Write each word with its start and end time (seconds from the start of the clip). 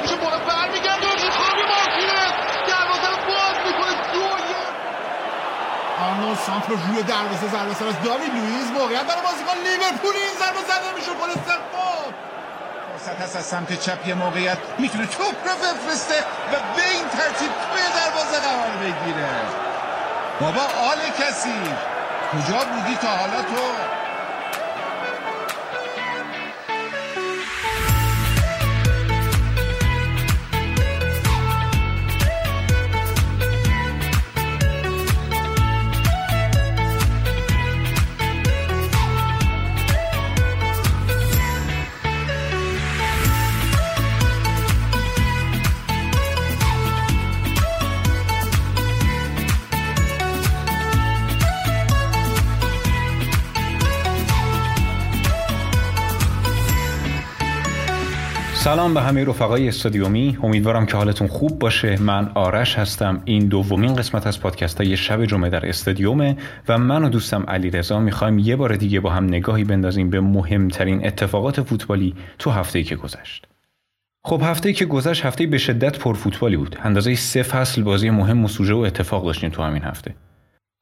داده 0.00 0.12
میشه 0.12 0.24
بالا 0.24 0.38
برمیگرده 0.38 1.06
و 1.06 1.18
شوت‌های 1.18 1.62
مارتینز 1.72 2.32
دروازه 2.68 3.08
رو 3.10 3.16
باز 3.26 3.56
می‌کنه. 3.66 4.12
دو 4.12 4.20
آرنولد 6.04 6.38
سانتر 6.38 6.72
روی 6.72 7.02
دروازه 7.02 7.48
ضربه 7.48 7.74
سر 7.74 7.88
از 7.88 8.02
داوید 8.04 8.34
لوئیس 8.34 8.70
موقعیت 8.78 9.02
برای 9.02 9.22
بازیکن 9.22 9.56
لیورپول. 9.64 10.14
این 10.16 10.34
ضربه 10.38 10.62
زده 10.68 10.94
میشه 10.96 11.12
گل 11.20 11.32
سوم 11.32 12.14
فرصت 12.98 13.20
هست 13.22 13.36
از 13.36 13.44
سمت 13.44 13.80
چپ 13.80 14.08
یه 14.08 14.14
موقعیت. 14.14 14.58
می‌تونه 14.78 15.06
توپ 15.06 15.48
رو 15.48 15.54
بفرسته 15.54 16.18
و 16.52 16.54
به 16.76 16.88
این 16.90 17.08
ترتیب 17.08 17.50
توی 17.50 17.82
دروازه 18.00 18.38
قرار 18.46 18.76
بگیره. 18.80 19.28
بابا 20.40 20.60
آل 20.90 20.98
کسی. 21.18 21.60
کجا 22.32 22.58
بودی 22.58 22.96
تا 22.96 23.08
حالا 23.08 23.42
تو؟ 23.42 23.89
سلام 58.70 58.94
به 58.94 59.00
همه 59.00 59.24
رفقای 59.24 59.68
استادیومی. 59.68 60.38
امیدوارم 60.42 60.86
که 60.86 60.96
حالتون 60.96 61.28
خوب 61.28 61.58
باشه. 61.58 62.02
من 62.02 62.30
آرش 62.34 62.78
هستم. 62.78 63.22
این 63.24 63.48
دومین 63.48 63.94
قسمت 63.94 64.26
از 64.26 64.40
پادکست 64.40 64.80
های 64.80 64.96
شب 64.96 65.24
جمعه 65.24 65.50
در 65.50 65.68
استادیومه 65.68 66.36
و 66.68 66.78
من 66.78 67.04
و 67.04 67.08
دوستم 67.08 67.44
علی 67.48 67.70
رضا 67.70 68.00
می‌خوایم 68.00 68.38
یه 68.38 68.56
بار 68.56 68.76
دیگه 68.76 69.00
با 69.00 69.10
هم 69.10 69.24
نگاهی 69.24 69.64
بندازیم 69.64 70.10
به 70.10 70.20
مهمترین 70.20 71.06
اتفاقات 71.06 71.62
فوتبالی 71.62 72.14
تو 72.38 72.50
هفته 72.50 72.82
که 72.82 72.96
گذشت. 72.96 73.46
خب 74.24 74.40
هفته 74.44 74.72
که 74.72 74.84
گذشت 74.84 75.26
هفته 75.26 75.46
به 75.46 75.58
شدت 75.58 75.98
پر 75.98 76.14
فوتبالی 76.14 76.56
بود. 76.56 76.76
اندازه 76.82 77.14
سه 77.14 77.42
فصل 77.42 77.82
بازی 77.82 78.10
مهم 78.10 78.44
و 78.44 78.48
سوژه 78.48 78.74
و 78.74 78.78
اتفاق 78.78 79.24
داشتیم 79.24 79.50
تو 79.50 79.62
همین 79.62 79.82
هفته. 79.82 80.14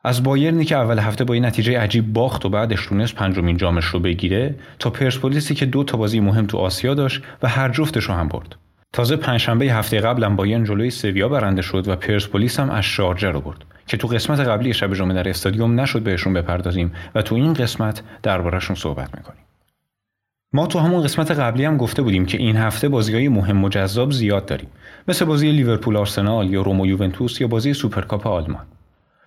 از 0.05 0.23
بایرنی 0.23 0.65
که 0.65 0.77
اول 0.77 0.99
هفته 0.99 1.25
با 1.25 1.35
این 1.35 1.45
نتیجه 1.45 1.81
عجیب 1.81 2.13
باخت 2.13 2.45
و 2.45 2.49
بعدش 2.49 2.87
تونست 2.87 3.15
پنجمین 3.15 3.57
جامش 3.57 3.85
رو 3.85 4.01
بگیره 4.01 4.55
تا 4.79 4.91
پرسپولیسی 4.91 5.55
که 5.55 5.67
دو 5.67 5.85
تا 5.85 5.99
بازی 5.99 6.21
مهم 6.21 6.47
تو 6.47 6.59
آسیا 6.59 6.95
داشت 6.95 7.23
و 7.43 7.49
هر 7.49 7.69
جفتش 7.69 8.05
رو 8.05 8.15
هم 8.15 8.29
برد. 8.29 8.57
تازه 8.93 9.17
پنجشنبه 9.17 9.65
هفته 9.65 10.01
قبلم 10.01 10.37
بایرن 10.37 10.65
جلوی 10.65 10.91
سویا 10.91 11.29
برنده 11.29 11.63
شد 11.63 11.89
و 11.89 11.97
پرسپولیس 11.97 12.61
هم 12.61 12.71
الشارجه 12.71 13.31
رو 13.31 13.41
برد 13.41 13.65
که 13.87 13.97
تو 13.97 14.09
قسمت 14.09 14.41
قبلی 14.41 14.75
شب 14.75 14.95
جمعه 14.95 15.15
در 15.15 15.29
استادیوم 15.29 15.81
نشد 15.81 16.03
بهشون 16.03 16.33
بپردازیم 16.33 16.93
و 17.15 17.23
تو 17.23 17.35
این 17.35 17.53
قسمت 17.53 18.03
دربارهشون 18.23 18.77
صحبت 18.77 19.17
می‌کنیم. 19.17 19.43
ما 20.53 20.67
تو 20.67 20.79
همون 20.79 21.03
قسمت 21.03 21.31
قبلی 21.31 21.65
هم 21.65 21.77
گفته 21.77 22.03
بودیم 22.03 22.27
که 22.27 22.39
این 22.39 22.57
هفته 22.57 22.89
بازیهای 22.89 23.29
مهم 23.29 23.65
و 23.65 23.69
جذاب 23.69 24.13
زیاد 24.13 24.47
داریم 24.47 24.69
مثل 25.09 25.25
بازی 25.25 25.53
لیورپول 25.53 25.97
آرسنال 25.97 26.51
یا 26.51 26.63
رم 26.63 26.79
و 26.79 26.87
یوونتوس 26.87 27.41
یا 27.41 27.49
بازی 27.49 27.75
سوپرکاپ 27.75 28.27
آلمان. 28.27 28.67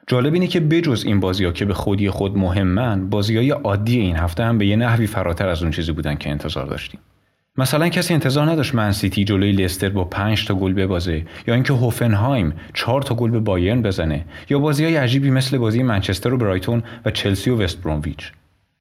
جالب 0.08 0.34
اینه 0.34 0.48
که 0.48 0.60
بجز 0.60 1.06
این 1.06 1.20
بازی 1.20 1.46
ها 1.46 1.52
که 1.52 1.66
به 1.66 1.74
خودی 1.74 2.10
خود 2.10 2.38
مهمن 2.38 3.10
بازی 3.10 3.38
های 3.38 3.50
عادی 3.50 4.00
این 4.00 4.16
هفته 4.16 4.44
هم 4.44 4.58
به 4.58 4.66
یه 4.66 4.76
نحوی 4.76 5.08
فراتر 5.08 5.50
از 5.50 5.62
اون 5.62 5.72
چیزی 5.72 5.92
بودن 5.92 6.16
که 6.16 6.30
انتظار 6.30 6.66
داشتیم. 6.66 7.00
مثلا 7.58 7.90
کسی 7.90 8.14
انتظار 8.14 8.50
نداشت 8.50 8.76
منسیتی 8.76 9.24
جلوی 9.24 9.52
لستر 9.52 9.90
با 9.90 10.04
5 10.04 10.46
تا 10.46 10.54
گل 10.54 10.74
ببازه 10.74 11.26
یا 11.48 11.54
اینکه 11.54 11.74
هوفنهایم 11.74 12.54
4 12.74 13.02
تا 13.02 13.16
گل 13.16 13.30
به 13.32 13.40
بایرن 13.40 13.82
بزنه 13.82 14.26
یا 14.50 14.60
بازی 14.60 14.84
های 14.86 14.96
عجیبی 14.96 15.32
مثل 15.32 15.58
بازی 15.58 15.84
منچستر 15.84 16.34
و 16.34 16.38
برایتون 16.38 16.84
و 17.06 17.12
چلسی 17.12 17.50
و 17.50 17.62
وست 17.64 17.82
برومویچ. 17.82 18.32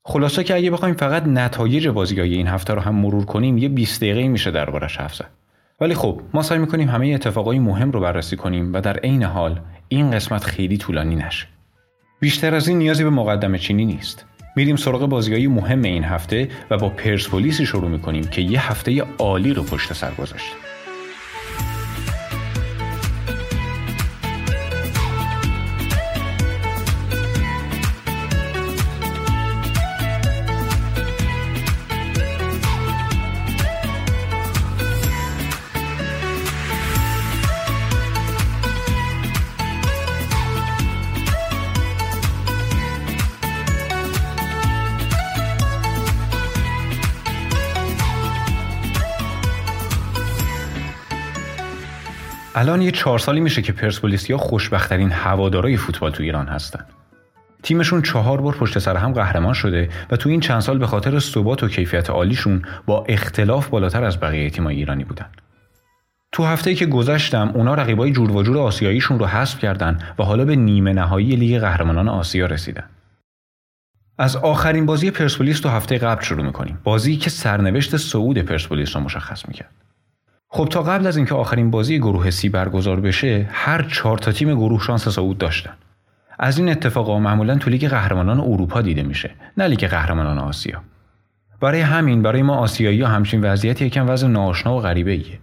خلاصه 0.05 0.45
که 0.45 0.55
اگه 0.55 0.71
بخوایم 0.71 0.95
فقط 0.95 1.27
نتایج 1.27 1.89
بازی 1.89 2.21
های 2.21 2.35
این 2.35 2.47
هفته 2.47 2.75
رو 2.75 2.81
هم 2.81 2.95
مرور 2.95 3.25
کنیم 3.25 3.59
یه 3.59 3.69
20 3.69 4.01
دقیقه 4.01 4.29
میشه 4.29 4.51
دربارش 4.51 4.97
حرف 4.97 5.15
زد. 5.15 5.40
ولی 5.81 5.95
خب 5.95 6.21
ما 6.35 6.43
سعی 6.43 6.59
می‌کنیم 6.59 6.89
همه 6.89 7.09
اتفاقای 7.09 7.59
مهم 7.59 7.91
رو 7.91 8.01
بررسی 8.01 8.37
کنیم 8.37 8.73
و 8.73 8.81
در 8.81 8.97
عین 8.97 9.23
حال 9.23 9.61
این 9.89 10.11
قسمت 10.11 10.45
خیلی 10.45 10.77
طولانی 10.77 11.17
نشه. 11.17 11.47
بیشتر 12.21 12.55
از 12.55 12.69
این 12.69 12.79
نیازی 12.79 13.05
به 13.05 13.11
مقدمه 13.11 13.59
چینی 13.59 13.85
نیست. 13.85 14.27
میریم 14.57 14.77
سراغ 14.77 15.07
بازیایی 15.07 15.47
مهم 15.47 15.83
این 15.83 16.05
هفته 16.05 16.49
و 16.71 16.79
با 16.79 16.89
پرسپولیسی 16.89 17.67
شروع 17.67 17.91
می‌کنیم 17.91 18.25
که 18.25 18.43
یه 18.43 18.71
هفته 18.71 19.05
عالی 19.19 19.55
رو 19.55 19.63
پشت 19.63 19.93
سر 19.93 20.11
گذاشته. 20.15 20.70
الان 52.61 52.83
یه 52.83 52.91
چهار 52.91 53.19
سالی 53.19 53.41
میشه 53.41 53.63
که 53.63 53.73
پرسپولیسیا 53.73 54.39
خوشبختترین 54.39 55.13
هوادارای 55.13 55.77
فوتبال 55.77 56.11
تو 56.11 56.23
ایران 56.23 56.47
هستن. 56.47 56.85
تیمشون 57.63 58.03
چهار 58.03 58.41
بار 58.41 58.55
پشت 58.55 58.79
سر 58.79 58.97
هم 58.97 59.13
قهرمان 59.13 59.53
شده 59.53 59.89
و 60.11 60.17
تو 60.17 60.29
این 60.29 60.41
چند 60.41 60.61
سال 60.61 60.79
به 60.79 60.87
خاطر 60.87 61.19
ثبات 61.19 61.63
و 61.63 61.69
کیفیت 61.69 62.11
عالیشون 62.11 62.63
با 62.87 63.05
اختلاف 63.09 63.69
بالاتر 63.69 64.05
از 64.05 64.21
بقیه 64.21 64.51
تیمای 64.51 64.77
ایرانی 64.77 65.05
بودن. 65.05 65.27
تو 66.33 66.45
هفته 66.45 66.75
که 66.75 66.87
گذشتم 66.87 67.53
اونا 67.55 67.75
رقیبای 67.75 68.13
جور 68.13 68.33
و 68.33 68.43
جور 68.43 68.59
آسیاییشون 68.59 69.19
رو 69.19 69.27
حذف 69.27 69.59
کردن 69.59 69.99
و 70.19 70.23
حالا 70.23 70.45
به 70.45 70.57
نیمه 70.57 70.93
نهایی 70.93 71.37
لیگ 71.37 71.61
قهرمانان 71.61 72.09
آسیا 72.09 72.47
رسیدن. 72.47 72.85
از 74.19 74.37
آخرین 74.37 74.87
بازی 74.87 75.11
پرسپولیس 75.11 75.61
تو 75.61 75.69
هفته 75.69 75.99
قبل 75.99 76.23
شروع 76.23 76.45
می‌کنیم. 76.45 76.79
بازی 76.85 77.17
که 77.17 77.31
سرنوشت 77.31 77.97
صعود 77.97 78.39
پرسپولیس 78.39 78.97
رو 78.97 79.03
مشخص 79.03 79.49
می‌کرد. 79.49 79.71
خب 80.53 80.69
تا 80.71 80.83
قبل 80.83 81.07
از 81.07 81.17
اینکه 81.17 81.35
آخرین 81.35 81.71
بازی 81.71 81.99
گروه 81.99 82.31
سی 82.31 82.49
برگزار 82.49 83.01
بشه 83.01 83.49
هر 83.53 83.83
چهار 83.83 84.19
تا 84.19 84.33
تیم 84.33 84.55
گروه 84.55 84.83
شانس 84.83 85.09
صعود 85.09 85.39
داشتن. 85.39 85.73
از 86.39 86.59
این 86.59 86.69
اتفاقا 86.69 87.19
معمولا 87.19 87.57
تو 87.57 87.71
لیگ 87.71 87.89
قهرمانان 87.89 88.41
اروپا 88.41 88.83
دیده 88.83 89.03
میشه 89.03 89.31
نه 89.57 89.67
لیگ 89.67 89.87
قهرمانان 89.87 90.39
آسیا. 90.39 90.83
برای 91.61 91.81
همین 91.81 92.23
برای 92.23 92.43
ما 92.43 92.57
آسیایی 92.57 93.03
ها 93.03 93.09
همچین 93.09 93.45
وضعیت 93.45 93.83
یکم 93.83 94.11
وضع 94.11 94.27
ناآشنا 94.27 94.77
و 94.77 94.81
غریبه 94.81 95.11
ایه 95.11 95.39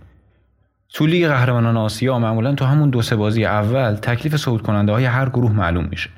تو 0.94 1.06
لیگ 1.06 1.28
قهرمانان 1.28 1.78
آسیا 1.78 2.20
معمولا 2.20 2.56
تو 2.56 2.66
همون 2.66 2.90
دو 2.90 3.02
سه 3.02 3.16
بازی 3.16 3.46
اول 3.46 3.96
تکلیف 3.96 4.36
صعود 4.36 4.62
کننده 4.62 4.92
های 4.92 5.06
هر 5.06 5.30
گروه 5.30 5.52
معلوم 5.52 5.86
میشه. 5.86 6.10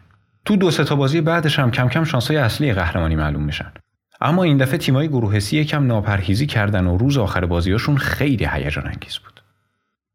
تو 0.46 0.56
دو 0.56 0.72
سه 0.72 0.84
تا 0.84 0.96
بازی 0.96 1.22
بعدش 1.22 1.60
هم 1.60 1.72
کم 1.72 1.90
کم 1.90 2.04
شانس 2.04 2.32
اصلی 2.32 2.74
قهرمانی 2.74 3.16
معلوم 3.16 3.44
میشن. 3.44 3.72
اما 4.22 4.44
این 4.44 4.58
دفعه 4.58 4.78
تیمای 4.78 5.08
گروه 5.08 5.40
سی 5.40 5.58
یکم 5.58 5.88
ناپرهیزی 5.88 6.46
کردن 6.46 6.88
و 6.88 6.98
روز 6.98 7.18
آخر 7.18 7.46
بازیاشون 7.46 7.98
خیلی 7.98 8.48
هیجان 8.52 8.88
انگیز 8.88 9.18
بود. 9.18 9.44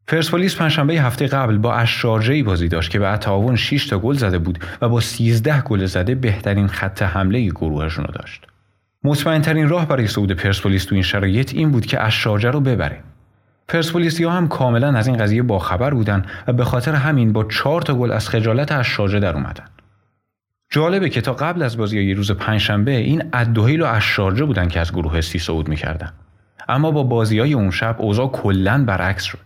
پرسپولیس 0.07 0.57
پنجشنبه 0.57 0.95
هفته 0.95 1.27
قبل 1.27 1.59
با 1.59 1.75
اشارجهی 1.75 2.43
بازی 2.43 2.69
داشت 2.69 2.91
که 2.91 2.99
به 2.99 3.17
تعاون 3.17 3.57
6 3.57 3.87
تا 3.87 3.99
گل 3.99 4.15
زده 4.15 4.39
بود 4.39 4.59
و 4.81 4.89
با 4.89 5.01
13 5.01 5.61
گل 5.61 5.87
زده 5.87 6.15
بهترین 6.15 6.67
خط 6.67 7.03
حمله 7.03 7.47
گروهشون 7.49 8.05
رو 8.05 8.13
داشت. 8.13 8.47
مطمئنترین 9.05 9.69
راه 9.69 9.89
برای 9.89 10.07
صعود 10.07 10.33
پرسپولیس 10.33 10.85
تو 10.85 10.95
این 10.95 11.05
شرایط 11.05 11.55
این 11.55 11.71
بود 11.71 11.87
که 11.87 12.05
اشارجه 12.05 12.51
رو 12.51 12.61
ببره. 12.61 13.01
پرسپولیسیا 13.69 14.31
هم 14.31 14.49
کاملا 14.49 14.89
از 14.89 15.07
این 15.07 15.17
قضیه 15.17 15.43
باخبر 15.43 15.95
بودن 15.95 16.25
و 16.47 16.53
به 16.53 16.65
خاطر 16.65 16.95
همین 16.95 17.33
با 17.33 17.45
4 17.45 17.83
تا 17.83 17.95
گل 17.95 18.13
از 18.13 18.29
خجالت 18.29 18.73
اشارجه 18.73 19.21
در 19.21 19.35
اومدن. 19.35 19.65
جالبه 20.71 21.09
که 21.09 21.21
تا 21.21 21.33
قبل 21.33 21.63
از 21.63 21.77
بازی 21.77 22.15
روز 22.15 22.31
پنجشنبه 22.31 22.91
این 22.91 23.23
ادوهیل 23.33 23.83
و 23.83 23.87
اشارجه 23.87 24.45
بودن 24.45 24.69
که 24.69 24.81
از 24.81 24.93
گروه 24.93 25.21
سی 25.21 25.39
صعود 25.39 25.69
می‌کردن. 25.69 26.13
اما 26.69 26.91
با 26.91 27.03
بازی 27.03 27.39
های 27.39 27.55
اون 27.55 27.71
شب 27.71 27.97
اوضاع 27.99 28.31
کلا 28.31 28.85
برعکس 28.85 29.23
شد. 29.23 29.39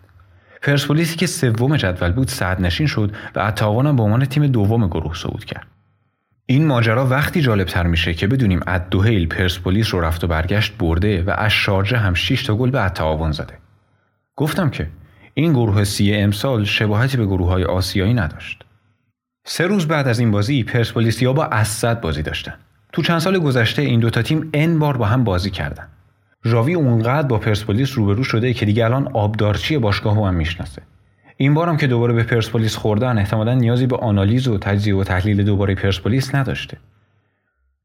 پرسپولیسی 0.63 1.17
که 1.17 1.27
سوم 1.27 1.77
جدول 1.77 2.13
بود 2.13 2.31
صد 2.31 2.61
نشین 2.61 2.87
شد 2.87 3.13
و 3.35 3.41
اتاوان 3.41 3.97
به 3.97 4.03
عنوان 4.03 4.25
تیم 4.25 4.47
دوم 4.47 4.87
گروه 4.87 5.15
صعود 5.15 5.45
کرد. 5.45 5.67
این 6.47 6.67
ماجرا 6.67 7.07
وقتی 7.07 7.41
جالب 7.41 7.67
تر 7.67 7.87
میشه 7.87 8.15
که 8.15 8.27
بدونیم 8.27 8.61
ادوهیل 8.67 9.27
پرسپولیس 9.27 9.95
رو 9.95 10.01
رفت 10.01 10.25
و 10.25 10.27
برگشت 10.27 10.79
برده 10.79 11.23
و 11.23 11.35
اشارجه 11.39 11.99
هم 11.99 12.15
6 12.15 12.43
تا 12.43 12.55
گل 12.55 12.71
به 12.71 12.85
اتاوان 12.85 13.33
زده. 13.33 13.55
گفتم 14.37 14.71
که 14.71 14.87
این 15.35 15.53
گروه 15.53 15.85
سی 15.85 16.15
امسال 16.15 16.65
شباهتی 16.65 17.17
به 17.17 17.27
گروه 17.27 17.49
های 17.49 17.65
آسیایی 17.65 18.15
نداشت. 18.15 18.65
سه 19.51 19.67
روز 19.67 19.89
بعد 19.89 20.09
از 20.09 20.19
این 20.19 20.31
بازی 20.31 20.63
پرسپولیسیا 20.63 21.33
با 21.33 21.45
اسد 21.45 22.01
بازی 22.01 22.23
داشتن. 22.23 22.55
تو 22.93 23.03
چند 23.03 23.19
سال 23.19 23.39
گذشته 23.39 23.83
این 23.83 24.01
دوتا 24.01 24.23
تیم 24.23 24.51
ان 24.55 24.79
بار 24.79 24.97
با 24.97 25.07
هم 25.07 25.25
بازی 25.25 25.51
کردن. 25.51 25.89
ژاوی 26.45 26.75
اونقدر 26.75 27.29
با 27.29 27.39
پرسپولیس 27.39 27.93
روبرو 27.95 28.25
شده 28.25 28.53
که 28.53 28.67
دیگه 28.67 28.85
الان 28.85 29.09
آبدارچی 29.13 29.79
باشگاه 29.79 30.27
هم 30.27 30.35
می‌شناسه. 30.35 30.83
این 31.37 31.55
بارم 31.55 31.77
که 31.77 31.87
دوباره 31.87 32.13
به 32.13 32.23
پرسپولیس 32.23 32.77
خوردن 32.77 33.19
احتمالا 33.19 33.55
نیازی 33.55 33.87
به 33.87 33.97
آنالیز 33.97 34.49
و 34.49 34.59
تجزیه 34.59 34.97
و 34.97 35.05
تحلیل 35.05 35.43
دوباره 35.43 35.75
پرسپولیس 35.75 36.35
نداشته. 36.35 36.77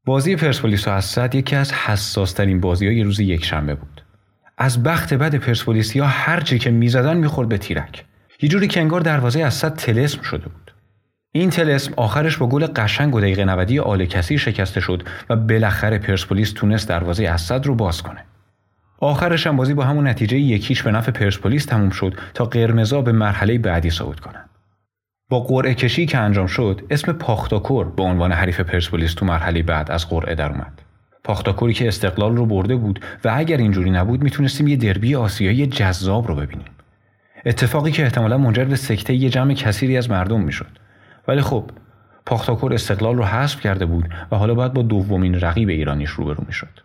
بازی 0.04 0.36
پرسپولیس 0.36 0.88
و 0.88 0.90
اسد 0.90 1.34
یکی 1.34 1.56
از 1.56 1.72
حساسترین 1.72 2.60
بازی 2.60 2.86
های 2.86 3.02
روز 3.02 3.20
یک 3.20 3.44
شنبه 3.44 3.74
بود. 3.74 4.04
از 4.58 4.82
بخت 4.82 5.14
بد 5.14 5.34
پرسپولیسیا 5.34 6.06
هر 6.06 6.40
چی 6.40 6.58
که 6.58 6.70
می‌زدن 6.70 7.16
می‌خورد 7.16 7.48
به 7.48 7.58
تیرک. 7.58 8.04
یه 8.42 8.48
جوری 8.48 8.68
که 8.68 8.80
انگار 8.80 9.00
دروازه 9.00 9.44
اسد 9.44 9.74
تلسم 9.74 10.22
شده 10.22 10.44
بود. 10.44 10.63
این 11.36 11.50
تلسم 11.50 11.92
آخرش 11.96 12.36
با 12.36 12.46
گل 12.46 12.66
قشنگ 12.66 13.14
و 13.14 13.20
دقیقه 13.20 13.44
90 13.44 13.78
آل 13.78 14.04
کثیر 14.04 14.38
شکسته 14.38 14.80
شد 14.80 15.02
و 15.30 15.36
بالاخره 15.36 15.98
پرسپولیس 15.98 16.52
تونست 16.52 16.88
دروازه 16.88 17.28
اسد 17.28 17.66
رو 17.66 17.74
باز 17.74 18.02
کنه 18.02 18.24
آخرش 18.98 19.46
هم 19.46 19.56
بازی 19.56 19.74
با 19.74 19.84
همون 19.84 20.06
نتیجه 20.06 20.38
یکیش 20.38 20.82
به 20.82 20.90
نفع 20.90 21.10
پرسپولیس 21.10 21.64
تموم 21.66 21.90
شد 21.90 22.14
تا 22.34 22.44
قرمزا 22.44 23.02
به 23.02 23.12
مرحله 23.12 23.58
بعدی 23.58 23.90
صعود 23.90 24.20
کنند. 24.20 24.50
با 25.28 25.40
قرعه 25.40 25.74
کشی 25.74 26.06
که 26.06 26.18
انجام 26.18 26.46
شد 26.46 26.80
اسم 26.90 27.12
پاختاکور 27.12 27.88
به 27.88 28.02
عنوان 28.02 28.32
حریف 28.32 28.60
پرسپولیس 28.60 29.14
تو 29.14 29.26
مرحله 29.26 29.62
بعد 29.62 29.90
از 29.90 30.08
قرعه 30.08 30.34
در 30.34 30.50
اومد. 30.50 30.82
پاختاکوری 31.24 31.72
که 31.72 31.88
استقلال 31.88 32.36
رو 32.36 32.46
برده 32.46 32.76
بود 32.76 33.00
و 33.24 33.32
اگر 33.34 33.56
اینجوری 33.56 33.90
نبود 33.90 34.22
می‌تونستیم 34.22 34.68
یه 34.68 34.76
دربی 34.76 35.14
آسیایی 35.14 35.66
جذاب 35.66 36.28
رو 36.28 36.34
ببینیم. 36.34 36.70
اتفاقی 37.46 37.90
که 37.90 38.02
احتمالا 38.02 38.38
منجر 38.38 38.64
به 38.64 38.76
سکته 38.76 39.14
یه 39.14 39.30
جمع 39.30 39.54
کثیری 39.54 39.96
از 39.96 40.10
مردم 40.10 40.40
می‌شد. 40.40 40.83
ولی 41.28 41.42
خب 41.42 41.70
پاختاکور 42.26 42.74
استقلال 42.74 43.16
رو 43.16 43.24
حذف 43.24 43.60
کرده 43.60 43.86
بود 43.86 44.08
و 44.30 44.36
حالا 44.36 44.54
باید 44.54 44.72
با 44.72 44.82
دومین 44.82 45.40
رقیب 45.40 45.68
ایرانیش 45.68 46.10
روبرو 46.10 46.44
می‌شد. 46.46 46.80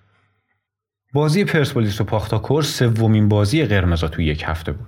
بازی 1.14 1.44
پرسپولیس 1.44 2.02
و 2.02 2.04
پاختاکور 2.04 2.64
سومین 2.64 3.30
بازی 3.30 3.66
قرمزا 3.66 4.08
توی 4.08 4.26
یک 4.26 4.44
هفته 4.48 4.72
بود. 4.72 4.88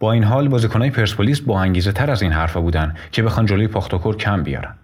با 0.00 0.12
این 0.12 0.24
حال 0.24 0.48
بازیکنهای 0.48 0.90
پرسپولیس 0.90 1.40
با 1.40 1.60
انگیزه 1.60 1.92
تر 1.92 2.10
از 2.10 2.22
این 2.22 2.32
حرفا 2.32 2.60
بودن 2.60 2.94
که 3.12 3.22
بخوان 3.22 3.46
جلوی 3.46 3.68
پاختاکور 3.68 4.16
کم 4.16 4.42
بیارن. 4.42 4.74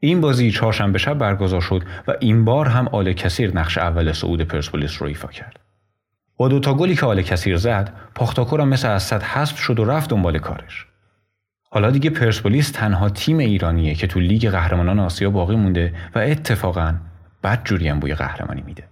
این 0.00 0.20
بازی 0.20 0.50
چهارشنبه 0.50 0.98
شب 0.98 1.18
برگزار 1.18 1.60
شد 1.60 1.82
و 2.08 2.14
این 2.20 2.44
بار 2.44 2.68
هم 2.68 2.88
آل 2.88 3.12
کثیر 3.12 3.56
نقش 3.56 3.78
اول 3.78 4.12
صعود 4.12 4.42
پرسپولیس 4.42 5.02
رو 5.02 5.08
ایفا 5.08 5.28
کرد. 5.28 5.58
با 6.36 6.48
دوتا 6.48 6.74
گلی 6.74 6.96
که 6.96 7.06
آل 7.06 7.22
کثیر 7.22 7.56
زد، 7.56 7.92
پاختاکور 8.14 8.60
هم 8.60 8.68
مثل 8.68 8.88
اسد 8.88 9.22
حذف 9.22 9.58
شد 9.58 9.80
و 9.80 9.84
رفت 9.84 10.10
دنبال 10.10 10.38
کارش. 10.38 10.86
حالا 11.70 11.90
دیگه 11.90 12.10
پرسپولیس 12.10 12.70
تنها 12.70 13.08
تیم 13.08 13.38
ایرانیه 13.38 13.94
که 13.94 14.06
تو 14.06 14.20
لیگ 14.20 14.50
قهرمانان 14.50 14.98
آسیا 14.98 15.30
باقی 15.30 15.56
مونده 15.56 15.94
و 16.14 16.18
اتفاقا 16.18 16.94
بد 17.44 17.64
جوری 17.64 17.88
هم 17.88 18.00
بوی 18.00 18.14
قهرمانی 18.14 18.62
میده. 18.66 18.84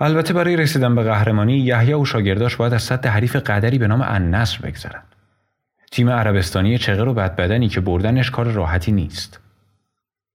البته 0.00 0.34
برای 0.34 0.56
رسیدن 0.56 0.94
به 0.94 1.02
قهرمانی 1.02 1.58
یحیی 1.58 1.94
و 1.94 2.04
شاگرداش 2.04 2.56
باید 2.56 2.74
از 2.74 2.82
صد 2.82 3.06
حریف 3.06 3.36
قدری 3.36 3.78
به 3.78 3.86
نام 3.86 4.02
النصر 4.04 4.58
بگذرن. 4.58 5.02
تیم 5.90 6.10
عربستانی 6.10 6.78
چغر 6.78 7.08
و 7.08 7.14
بدبدنی 7.14 7.68
که 7.68 7.80
بردنش 7.80 8.30
کار 8.30 8.46
راحتی 8.46 8.92
نیست. 8.92 9.40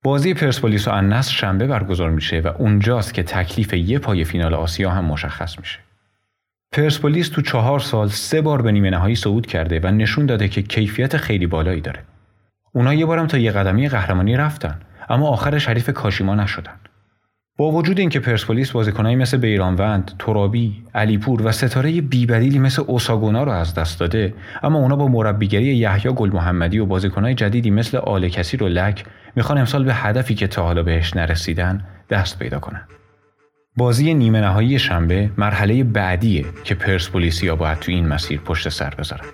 بازی 0.03 0.33
پرسپولیس 0.33 0.87
و 0.87 0.91
النصر 0.91 1.31
شنبه 1.31 1.67
برگزار 1.67 2.09
میشه 2.09 2.39
و 2.39 2.47
اونجاست 2.47 3.13
که 3.13 3.23
تکلیف 3.23 3.73
یه 3.73 3.99
پای 3.99 4.23
فینال 4.23 4.53
آسیا 4.53 4.91
هم 4.91 5.05
مشخص 5.05 5.59
میشه. 5.59 5.79
پرسپولیس 6.71 7.29
تو 7.29 7.41
چهار 7.41 7.79
سال 7.79 8.07
سه 8.07 8.41
بار 8.41 8.61
به 8.61 8.71
نیمه 8.71 8.89
نهایی 8.89 9.15
صعود 9.15 9.45
کرده 9.45 9.79
و 9.79 9.87
نشون 9.87 10.25
داده 10.25 10.47
که 10.47 10.61
کیفیت 10.61 11.17
خیلی 11.17 11.47
بالایی 11.47 11.81
داره. 11.81 11.99
اونا 12.73 12.93
یه 12.93 13.05
بارم 13.05 13.27
تا 13.27 13.37
یه 13.37 13.51
قدمی 13.51 13.89
قهرمانی 13.89 14.37
رفتن 14.37 14.79
اما 15.09 15.27
آخرش 15.27 15.69
حریف 15.69 15.89
کاشیما 15.89 16.35
نشدن. 16.35 16.73
با 17.57 17.71
وجود 17.71 17.99
اینکه 17.99 18.19
پرسپولیس 18.19 18.71
بازیکنایی 18.71 19.15
مثل 19.15 19.37
بیرانوند، 19.37 20.11
ترابی، 20.19 20.83
علیپور 20.95 21.41
و 21.41 21.51
ستاره 21.51 22.01
بیبدیلی 22.01 22.59
مثل 22.59 22.83
اوساگونا 22.87 23.43
رو 23.43 23.51
از 23.51 23.73
دست 23.73 23.99
داده 23.99 24.33
اما 24.63 24.79
اونا 24.79 24.95
با 24.95 25.07
مربیگری 25.07 25.65
یحیی 25.65 26.13
گل 26.13 26.29
محمدی 26.29 26.79
و 26.79 26.85
بازیکنای 26.85 27.33
جدیدی 27.33 27.71
مثل 27.71 27.97
آل 27.97 28.27
کسی 28.27 28.57
و 28.57 28.67
لک 28.67 29.05
می‌خوان 29.35 29.57
امسال 29.57 29.83
به 29.83 29.93
هدفی 29.93 30.35
که 30.35 30.47
تا 30.47 30.63
حالا 30.63 30.83
بهش 30.83 31.15
نرسیدن 31.15 31.83
دست 32.09 32.39
پیدا 32.39 32.59
کنن. 32.59 32.81
بازی 33.77 34.13
نیمه 34.13 34.41
نهایی 34.41 34.79
شنبه 34.79 35.29
مرحله 35.37 35.83
بعدیه 35.83 36.45
که 36.63 36.75
پرسپولیسیا 36.75 37.55
باید 37.55 37.79
تو 37.79 37.91
این 37.91 38.07
مسیر 38.07 38.39
پشت 38.39 38.69
سر 38.69 38.93
بذارن. 38.97 39.25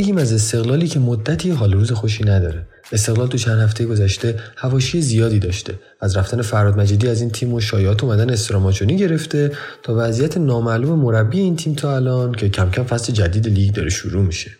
بگیم 0.00 0.16
از 0.18 0.32
استقلالی 0.32 0.88
که 0.88 0.98
مدتی 0.98 1.50
حال 1.50 1.72
روز 1.72 1.92
خوشی 1.92 2.24
نداره. 2.24 2.66
استقلال 2.92 3.28
تو 3.28 3.38
چند 3.38 3.58
هفته 3.58 3.86
گذشته 3.86 4.40
هواشی 4.56 5.00
زیادی 5.00 5.38
داشته. 5.38 5.74
از 6.00 6.16
رفتن 6.16 6.42
فراد 6.42 6.80
مجیدی 6.80 7.08
از 7.08 7.20
این 7.20 7.30
تیم 7.30 7.54
و 7.54 7.60
شایعات 7.60 8.04
اومدن 8.04 8.30
استراماچونی 8.30 8.96
گرفته 8.96 9.52
تا 9.82 9.94
وضعیت 9.96 10.36
نامعلوم 10.36 10.98
مربی 10.98 11.40
این 11.40 11.56
تیم 11.56 11.74
تا 11.74 11.96
الان 11.96 12.32
که 12.32 12.48
کم 12.48 12.70
کم 12.70 12.84
فصل 12.84 13.12
جدید 13.12 13.48
لیگ 13.48 13.74
داره 13.74 13.90
شروع 13.90 14.22
میشه. 14.22 14.50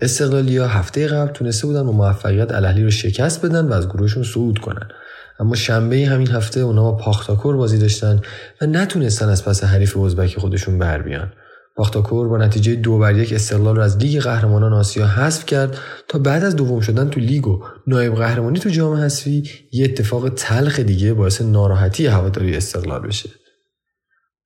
استقلالیا 0.00 0.68
هفته 0.68 1.06
قبل 1.06 1.32
تونسته 1.32 1.66
بودن 1.66 1.82
با 1.82 1.92
موفقیت 1.92 2.52
الاهلی 2.52 2.84
رو 2.84 2.90
شکست 2.90 3.44
بدن 3.44 3.68
و 3.68 3.72
از 3.72 3.88
گروهشون 3.88 4.22
صعود 4.22 4.58
کنن. 4.58 4.88
اما 5.40 5.54
شنبه 5.54 6.06
همین 6.06 6.28
هفته 6.28 6.60
اونا 6.60 6.90
با 6.90 6.96
پاختاکور 6.96 7.56
بازی 7.56 7.78
داشتن 7.78 8.20
و 8.60 8.66
نتونستن 8.66 9.28
از 9.28 9.44
پس 9.44 9.64
حریف 9.64 9.96
ازبک 9.96 10.38
خودشون 10.38 10.78
بر 10.78 11.02
بیان. 11.02 11.32
پاختاکور 11.80 12.28
با 12.28 12.38
نتیجه 12.38 12.74
دو 12.74 12.98
بر 12.98 13.18
یک 13.18 13.32
استقلال 13.32 13.76
رو 13.76 13.82
از 13.82 13.96
لیگ 13.96 14.20
قهرمانان 14.20 14.72
آسیا 14.72 15.06
حذف 15.06 15.46
کرد 15.46 15.78
تا 16.08 16.18
بعد 16.18 16.44
از 16.44 16.56
دوم 16.56 16.80
شدن 16.80 17.10
تو 17.10 17.20
لیگ 17.20 17.48
و 17.48 17.62
نایب 17.86 18.14
قهرمانی 18.14 18.58
تو 18.58 18.68
جام 18.68 18.96
حذفی 18.96 19.50
یه 19.72 19.84
اتفاق 19.84 20.28
تلخ 20.28 20.80
دیگه 20.80 21.14
باعث 21.14 21.40
ناراحتی 21.40 22.06
هواداری 22.06 22.56
استقلال 22.56 23.06
بشه. 23.06 23.30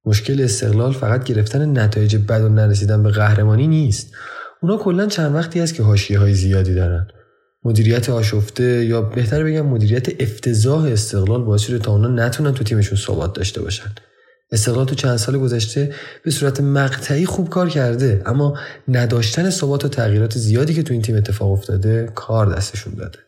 مشکل 0.04 0.40
استقلال 0.40 0.92
فقط 0.92 1.24
گرفتن 1.24 1.78
نتایج 1.78 2.16
بد 2.16 2.40
و 2.40 2.48
نرسیدن 2.48 3.02
به 3.02 3.10
قهرمانی 3.10 3.66
نیست. 3.66 4.14
اونا 4.62 4.76
کلا 4.76 5.06
چند 5.06 5.34
وقتی 5.34 5.60
است 5.60 5.74
که 5.74 5.82
حاشیه 5.82 6.18
های 6.18 6.34
زیادی 6.34 6.74
دارن. 6.74 7.06
مدیریت 7.64 8.10
آشفته 8.10 8.84
یا 8.84 9.02
بهتر 9.02 9.44
بگم 9.44 9.66
مدیریت 9.66 10.22
افتضاح 10.22 10.84
استقلال 10.84 11.42
باعث 11.42 11.60
شده 11.60 11.78
تا 11.78 11.92
اونا 11.92 12.08
نتونن 12.08 12.54
تو 12.54 12.64
تیمشون 12.64 12.98
ثبات 12.98 13.34
داشته 13.34 13.62
باشن. 13.62 13.94
استقلال 14.54 14.86
تو 14.86 14.94
چند 14.94 15.16
سال 15.16 15.38
گذشته 15.38 15.94
به 16.24 16.30
صورت 16.30 16.60
مقطعی 16.60 17.26
خوب 17.26 17.48
کار 17.48 17.68
کرده. 17.68 18.22
اما 18.26 18.58
نداشتن 18.88 19.50
ثبات 19.50 19.84
و 19.84 19.88
تغییرات 19.88 20.38
زیادی 20.38 20.74
که 20.74 20.82
تو 20.82 20.92
این 20.92 21.02
تیم 21.02 21.16
اتفاق 21.16 21.52
افتاده 21.52 22.12
کار 22.14 22.54
دستشون 22.54 22.94
داده. 22.94 23.18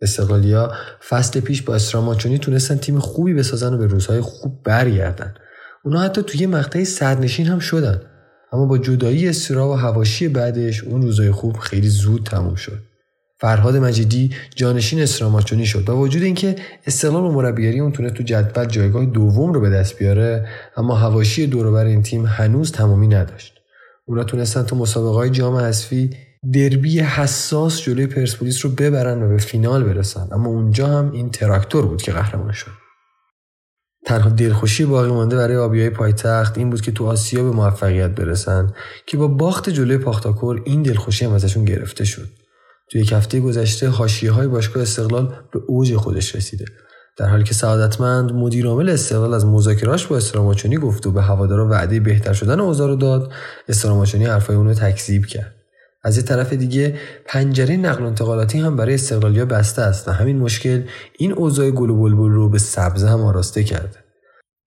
استقلالیا 0.00 0.72
فصل 1.08 1.40
پیش 1.40 1.62
با 1.62 1.74
استراماچونی 1.74 2.38
تونستن 2.38 2.76
تیم 2.76 2.98
خوبی 2.98 3.34
بسازن 3.34 3.74
و 3.74 3.78
به 3.78 3.86
روزهای 3.86 4.20
خوب 4.20 4.62
برگردن. 4.64 5.34
اونا 5.84 6.00
حتی 6.00 6.22
توی 6.22 6.46
مقطعی 6.46 6.84
صدرنشین 6.84 7.46
هم 7.46 7.58
شدن. 7.58 8.02
اما 8.52 8.66
با 8.66 8.78
جدایی 8.78 9.28
استرا 9.28 9.68
و 9.68 9.74
هواشی 9.74 10.28
بعدش 10.28 10.84
اون 10.84 11.02
روزهای 11.02 11.30
خوب 11.30 11.56
خیلی 11.56 11.88
زود 11.88 12.26
تموم 12.26 12.54
شد. 12.54 12.87
فرهاد 13.40 13.76
مجیدی 13.76 14.30
جانشین 14.54 15.00
استراماچونی 15.00 15.66
شد 15.66 15.84
با 15.84 15.96
وجود 15.96 16.22
اینکه 16.22 16.56
استقلال 16.86 17.24
و 17.24 17.32
مربیگری 17.32 17.80
اون 17.80 17.92
تونه 17.92 18.10
تو 18.10 18.22
جدول 18.22 18.64
جایگاه 18.64 19.06
دوم 19.06 19.52
رو 19.52 19.60
به 19.60 19.70
دست 19.70 19.98
بیاره 19.98 20.48
اما 20.76 20.94
هواشی 20.94 21.46
دوروبر 21.46 21.84
این 21.84 22.02
تیم 22.02 22.26
هنوز 22.26 22.72
تمامی 22.72 23.08
نداشت. 23.08 23.54
اونا 24.06 24.24
تونستن 24.24 24.62
تو 24.62 24.76
مسابقه 24.76 25.14
های 25.14 25.30
جام 25.30 25.56
حذفی 25.56 26.10
دربی 26.52 27.00
حساس 27.00 27.80
جلوی 27.80 28.06
پرسپولیس 28.06 28.64
رو 28.64 28.70
ببرن 28.70 29.22
و 29.22 29.28
به 29.28 29.38
فینال 29.38 29.84
برسن. 29.84 30.28
اما 30.32 30.48
اونجا 30.48 30.86
هم 30.86 31.12
این 31.12 31.30
تراکتور 31.30 31.86
بود 31.86 32.02
که 32.02 32.12
قهرمان 32.12 32.52
شد. 32.52 32.70
تنها 34.06 34.30
دلخوشی 34.30 34.84
باقی 34.84 35.10
مانده 35.10 35.36
برای 35.36 35.56
آبیای 35.56 35.90
پایتخت 35.90 36.58
این 36.58 36.70
بود 36.70 36.80
که 36.80 36.92
تو 36.92 37.06
آسیا 37.06 37.44
به 37.44 37.50
موفقیت 37.50 38.10
برسن 38.10 38.72
که 39.06 39.16
با 39.16 39.28
باخت 39.28 39.70
جلوی 39.70 39.98
پاختاکور 39.98 40.62
این 40.64 40.82
دلخوشی 40.82 41.24
هم 41.24 41.32
ازشون 41.32 41.64
گرفته 41.64 42.04
شد. 42.04 42.28
تو 42.90 42.98
یک 42.98 43.12
هفته 43.12 43.40
گذشته 43.40 43.88
حاشیه 43.88 44.30
های 44.30 44.46
باشگاه 44.46 44.82
استقلال 44.82 45.34
به 45.52 45.60
اوج 45.66 45.96
خودش 45.96 46.36
رسیده. 46.36 46.64
در 47.16 47.28
حالی 47.28 47.44
که 47.44 47.54
سعادتمند 47.54 48.32
مدیر 48.32 48.66
عامل 48.66 48.88
استقلال 48.88 49.34
از 49.34 49.46
مذاکراش 49.46 50.06
با 50.06 50.16
استراماچونی 50.16 50.76
گفت 50.76 51.06
و 51.06 51.12
به 51.12 51.22
هوادارا 51.22 51.68
وعده 51.68 52.00
بهتر 52.00 52.32
شدن 52.32 52.60
اوضاع 52.60 52.88
رو 52.88 52.96
داد 52.96 53.32
استراماچونی 53.68 54.24
حرفای 54.24 54.56
اون 54.56 54.66
رو 54.66 54.74
تکذیب 54.74 55.26
کرد. 55.26 55.54
از 56.04 56.16
یه 56.16 56.22
طرف 56.22 56.52
دیگه 56.52 56.94
پنجره 57.26 57.76
نقل 57.76 58.02
و 58.02 58.06
انتقالاتی 58.06 58.58
هم 58.58 58.76
برای 58.76 58.94
استقلالیا 58.94 59.44
بسته 59.44 59.82
است 59.82 60.08
و 60.08 60.10
همین 60.10 60.38
مشکل 60.38 60.82
این 61.18 61.32
اوضاع 61.32 61.70
گل 61.70 61.90
و 61.90 61.96
بلبل 61.96 62.30
رو 62.30 62.48
به 62.48 62.58
سبزه 62.58 63.08
هم 63.08 63.20
آراسته 63.20 63.64
کرده. 63.64 64.07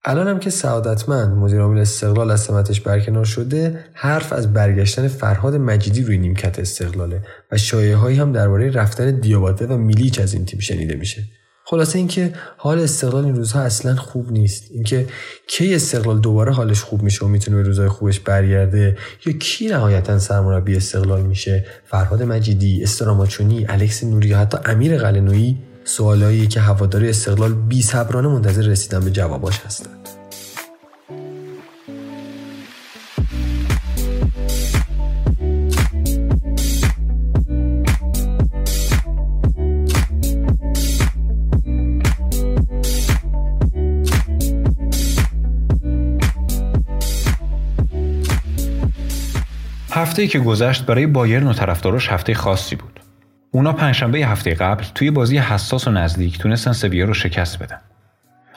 الان 0.04 0.28
هم 0.28 0.40
که 0.40 0.50
سعادتمند 0.50 1.38
مدیر 1.38 1.60
عامل 1.60 1.80
استقلال 1.80 2.32
از 2.32 2.42
سمتش 2.42 2.82
برکنار 2.82 3.26
شده 3.26 3.86
حرف 3.94 4.34
از 4.34 4.54
برگشتن 4.54 5.08
فرهاد 5.08 5.56
مجیدی 5.56 6.04
روی 6.04 6.18
نیمکت 6.18 6.60
استقلاله 6.60 7.22
و 7.52 7.58
شایعه 7.58 7.96
هایی 7.96 8.18
هم 8.18 8.32
درباره 8.32 8.72
رفتن 8.72 9.20
دیاباته 9.20 9.66
و 9.66 9.78
میلیچ 9.78 10.20
از 10.20 10.34
این 10.34 10.46
تیم 10.46 10.60
شنیده 10.60 10.96
میشه. 10.96 11.24
خلاصه 11.66 12.00
اینکه 12.00 12.34
حال 12.58 12.80
استقلال 12.80 13.26
این 13.26 13.36
روزها 13.36 13.62
اصلا 13.62 13.96
خوب 13.96 14.32
نیست. 14.32 14.72
اینکه 14.72 15.08
کی 15.48 15.76
استقلال 15.76 16.20
دوباره 16.20 16.52
حالش 16.52 16.82
خوب 16.82 17.04
میشه 17.04 17.26
و 17.26 17.28
می‌تونه 17.28 17.58
به 17.58 17.64
روزهای 17.64 17.88
خوبش 17.88 18.20
برگرده 18.20 18.98
یا 19.26 19.34
کی 19.34 19.68
نهایتا 19.68 20.20
سرمربی 20.20 20.76
استقلال 20.76 21.22
میشه؟ 21.22 21.66
فرهاد 21.86 22.24
مجیدی 22.24 22.84
استراماچونی 22.84 23.66
الکس 23.70 24.04
نوری 24.04 24.28
یا 24.28 24.38
حتی 24.38 24.58
امیر 24.66 24.98
قلنویی 24.98 25.58
سوالایی 25.84 26.48
که 26.48 26.62
هواداری 26.62 27.10
استقلال 27.10 27.54
بی 27.54 27.82
صبرانه 27.82 28.28
منتظر 28.28 28.62
رسیدن 28.62 29.00
به 29.00 29.12
جواباش 29.12 29.60
هستند 29.60 30.02
هفته 49.92 50.28
که 50.28 50.40
گذشت 50.40 50.86
برای 50.86 51.08
بایرن 51.08 51.48
و 51.48 51.54
طرفداراش 51.54 52.10
هفته 52.10 52.34
خاصی 52.34 52.76
بود. 52.76 52.91
اونا 53.52 53.74
پنجشنبه 53.74 54.20
هفته 54.20 54.54
قبل 54.54 54.84
توی 54.96 55.12
بازی 55.12 55.38
حساس 55.38 55.88
و 55.88 55.92
نزدیک 55.92 56.38
تونستن 56.38 56.72
سویا 56.72 57.06
رو 57.06 57.14
شکست 57.14 57.60
بدن. 57.60 57.78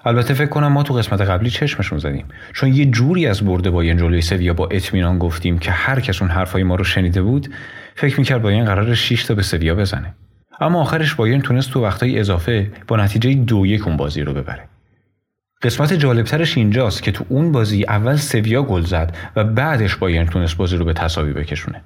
البته 0.04 0.34
فکر 0.34 0.46
کنم 0.48 0.72
ما 0.72 0.82
تو 0.82 0.94
قسمت 0.94 1.20
قبلی 1.20 1.50
چشمشون 1.50 1.98
زدیم 1.98 2.24
چون 2.52 2.74
یه 2.74 2.84
جوری 2.84 3.26
از 3.26 3.42
برده 3.42 3.70
بایرن 3.70 3.96
جلوی 3.96 4.22
سویا 4.22 4.54
با 4.54 4.68
اطمینان 4.70 5.18
گفتیم 5.18 5.58
که 5.58 5.70
هر 5.70 6.00
کس 6.00 6.22
اون 6.22 6.30
حرفای 6.30 6.62
ما 6.62 6.74
رو 6.74 6.84
شنیده 6.84 7.22
بود 7.22 7.48
فکر 7.94 8.18
می‌کرد 8.20 8.42
بایرن 8.42 8.64
قرار 8.64 8.94
6 8.94 9.24
تا 9.24 9.34
به 9.34 9.42
سویا 9.42 9.74
بزنه. 9.74 10.14
اما 10.60 10.80
آخرش 10.80 11.14
بایرن 11.14 11.40
تونست 11.40 11.70
تو 11.70 11.82
وقتای 11.82 12.20
اضافه 12.20 12.70
با 12.88 12.96
نتیجه 12.96 13.34
دو 13.34 13.66
یک 13.66 13.86
اون 13.86 13.96
بازی 13.96 14.20
رو 14.20 14.34
ببره. 14.34 14.68
قسمت 15.62 15.92
جالبترش 15.92 16.56
اینجاست 16.56 17.02
که 17.02 17.12
تو 17.12 17.24
اون 17.28 17.52
بازی 17.52 17.84
اول 17.84 18.16
سویا 18.16 18.62
گل 18.62 18.82
زد 18.82 19.16
و 19.36 19.44
بعدش 19.44 19.96
بایرن 19.96 20.26
تونست 20.26 20.56
بازی 20.56 20.76
رو 20.76 20.84
به 20.84 20.92
تساوی 20.92 21.32
بکشونه. 21.32 21.82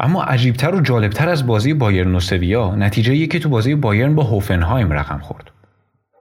اما 0.00 0.22
عجیبتر 0.22 0.74
و 0.74 0.80
جالبتر 0.80 1.28
از 1.28 1.46
بازی 1.46 1.74
بایرن 1.74 2.14
و 2.14 2.20
سویا 2.20 2.74
نتیجه 2.74 3.26
که 3.26 3.38
تو 3.38 3.48
بازی 3.48 3.74
بایرن 3.74 4.14
با 4.14 4.22
هوفنهایم 4.22 4.92
رقم 4.92 5.18
خورد. 5.18 5.50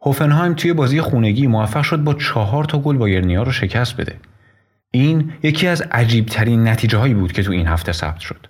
هوفنهایم 0.01 0.53
توی 0.53 0.73
بازی 0.73 1.01
خونگی 1.01 1.47
موفق 1.47 1.81
شد 1.81 2.03
با 2.03 2.13
چهار 2.13 2.63
تا 2.63 2.79
گل 2.79 2.97
بایرنیا 2.97 3.43
رو 3.43 3.51
شکست 3.51 3.97
بده. 3.97 4.15
این 4.91 5.31
یکی 5.43 5.67
از 5.67 5.81
عجیبترین 5.81 6.67
نتیجه 6.67 6.97
هایی 6.97 7.13
بود 7.13 7.31
که 7.31 7.43
تو 7.43 7.51
این 7.51 7.67
هفته 7.67 7.91
ثبت 7.91 8.19
شد. 8.19 8.47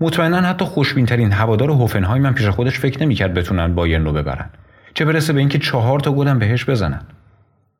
مطمئنا 0.00 0.40
حتی 0.40 0.64
خوشبینترین 0.64 1.32
هوادار 1.32 1.70
هوفنهایم 1.70 2.26
هم 2.26 2.34
پیش 2.34 2.46
خودش 2.46 2.78
فکر 2.78 3.02
نمی‌کرد 3.02 3.34
بتونن 3.34 3.74
بایرن 3.74 4.04
رو 4.04 4.12
ببرن. 4.12 4.50
چه 4.94 5.04
برسه 5.04 5.32
به 5.32 5.40
اینکه 5.40 5.58
چهار 5.58 6.00
تا 6.00 6.12
گل 6.12 6.34
بهش 6.34 6.64
بزنن. 6.64 7.02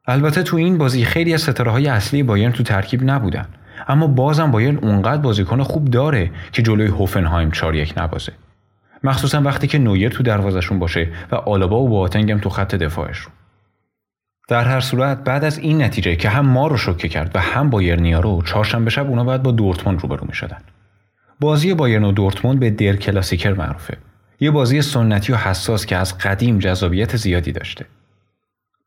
البته 0.06 0.42
تو 0.42 0.56
این 0.56 0.78
بازی 0.78 1.04
خیلی 1.04 1.34
از 1.34 1.40
ستاره 1.40 1.70
های 1.70 1.86
اصلی 1.86 2.22
بایرن 2.22 2.52
تو 2.52 2.62
ترکیب 2.62 3.00
نبودن 3.04 3.46
اما 3.86 4.06
بازم 4.06 4.50
بایرن 4.50 4.76
اونقدر 4.76 5.22
بازیکن 5.22 5.62
خوب 5.62 5.90
داره 5.90 6.30
که 6.52 6.62
جلوی 6.62 6.86
هوفنهایم 6.86 7.50
4 7.50 7.74
یک 7.74 7.94
نبازه. 7.96 8.32
مخصوصا 9.04 9.40
وقتی 9.40 9.66
که 9.66 9.78
نویر 9.78 10.08
تو 10.08 10.22
دروازشون 10.22 10.78
باشه 10.78 11.08
و 11.32 11.34
آلابا 11.34 11.80
و 11.82 11.88
بواتنگ 11.88 12.30
هم 12.32 12.38
تو 12.38 12.48
خط 12.48 12.74
دفاعشون. 12.74 13.32
در 14.48 14.64
هر 14.64 14.80
صورت 14.80 15.24
بعد 15.24 15.44
از 15.44 15.58
این 15.58 15.82
نتیجه 15.82 16.16
که 16.16 16.28
هم 16.28 16.46
ما 16.46 16.66
رو 16.66 16.76
شوکه 16.76 17.08
کرد 17.08 17.30
و 17.34 17.40
هم 17.40 17.70
بایرنیا 17.70 18.20
رو 18.20 18.42
چهارشنبه 18.42 18.90
شب 18.90 19.08
اونا 19.08 19.24
باید 19.24 19.42
با 19.42 19.50
دورتموند 19.50 20.02
روبرو 20.02 20.26
می‌شدن. 20.26 20.58
بازی 21.40 21.74
بایرن 21.74 22.04
و 22.04 22.12
دورتموند 22.12 22.60
به 22.60 22.70
در 22.70 22.96
کلاسیکر 22.96 23.52
معروفه. 23.52 23.96
یه 24.40 24.50
بازی 24.50 24.82
سنتی 24.82 25.32
و 25.32 25.36
حساس 25.36 25.86
که 25.86 25.96
از 25.96 26.18
قدیم 26.18 26.58
جذابیت 26.58 27.16
زیادی 27.16 27.52
داشته. 27.52 27.86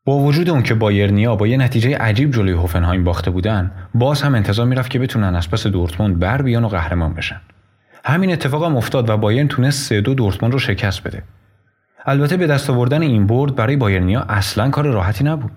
با 0.06 0.18
وجود 0.18 0.50
اون 0.50 0.64
که 0.64 0.74
بایرنیا 0.74 1.36
با 1.36 1.48
یه 1.48 1.58
نتیجه 1.58 1.98
عجیب 1.98 2.32
جلوی 2.32 2.52
هوفنهایم 2.52 3.04
باخته 3.04 3.32
بودن 3.32 3.72
باز 3.94 4.22
هم 4.22 4.36
انتظار 4.36 4.66
می‌رفت 4.66 4.92
که 4.92 5.00
بتونن 5.00 5.36
از 5.36 5.50
پس 5.52 5.68
دورتموند 5.68 6.20
بر 6.20 6.42
بیان 6.42 6.64
و 6.64 6.68
قهرمان 6.68 7.14
بشن. 7.14 7.42
همین 8.06 8.32
اتفاق 8.32 8.64
هم 8.64 8.78
افتاد 8.78 9.10
و 9.10 9.18
بایرن 9.18 9.48
تونست 9.48 9.90
سه 9.90 10.02
دو 10.02 10.14
دورتموند 10.14 10.54
رو 10.54 10.60
شکست 10.60 11.04
بده. 11.04 11.24
البته 12.06 12.38
به 12.38 12.48
دست 12.48 12.70
آوردن 12.70 13.02
این 13.02 13.28
برد 13.28 13.56
برای 13.56 13.76
بایرنیا 13.76 14.22
اصلا 14.22 14.70
کار 14.70 14.88
راحتی 14.88 15.24
نبود. 15.24 15.52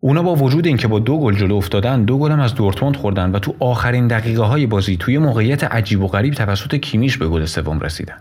اونا 0.00 0.22
با 0.22 0.34
وجود 0.34 0.66
اینکه 0.66 0.88
با 0.88 0.98
دو 0.98 1.18
گل 1.18 1.34
جلو 1.34 1.54
افتادن 1.54 2.04
دو 2.04 2.18
گل 2.18 2.32
هم 2.32 2.40
از 2.40 2.54
دورتموند 2.54 2.96
خوردن 2.96 3.30
و 3.30 3.38
تو 3.38 3.54
آخرین 3.60 4.06
دقیقه 4.06 4.42
های 4.42 4.66
بازی 4.66 4.96
توی 4.96 5.18
موقعیت 5.18 5.64
عجیب 5.64 6.02
و 6.02 6.06
غریب 6.06 6.34
توسط 6.34 6.74
کیمیش 6.74 7.18
به 7.18 7.28
گل 7.28 7.44
سوم 7.44 7.80
رسیدن. 7.80 8.18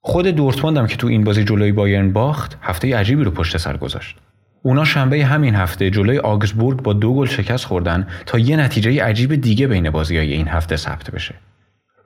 خود 0.00 0.26
دورتموند 0.26 0.78
هم 0.78 0.86
که 0.86 0.96
تو 0.96 1.06
این 1.06 1.24
بازی 1.24 1.44
جلوی 1.44 1.72
بایرن 1.72 2.12
باخت 2.12 2.58
هفته 2.62 2.96
عجیبی 2.96 3.24
رو 3.24 3.30
پشت 3.30 3.56
سر 3.56 3.76
گذاشت. 3.76 4.16
اونا 4.66 4.84
شنبه 4.84 5.24
همین 5.24 5.54
هفته 5.54 5.90
جلوی 5.90 6.18
آگزبورگ 6.18 6.82
با 6.82 6.92
دو 6.92 7.14
گل 7.14 7.26
شکست 7.26 7.64
خوردن 7.64 8.06
تا 8.26 8.38
یه 8.38 8.56
نتیجه 8.56 9.04
عجیب 9.04 9.34
دیگه 9.34 9.66
بین 9.66 9.90
بازی 9.90 10.16
های 10.16 10.32
این 10.32 10.48
هفته 10.48 10.76
ثبت 10.76 11.10
بشه. 11.10 11.34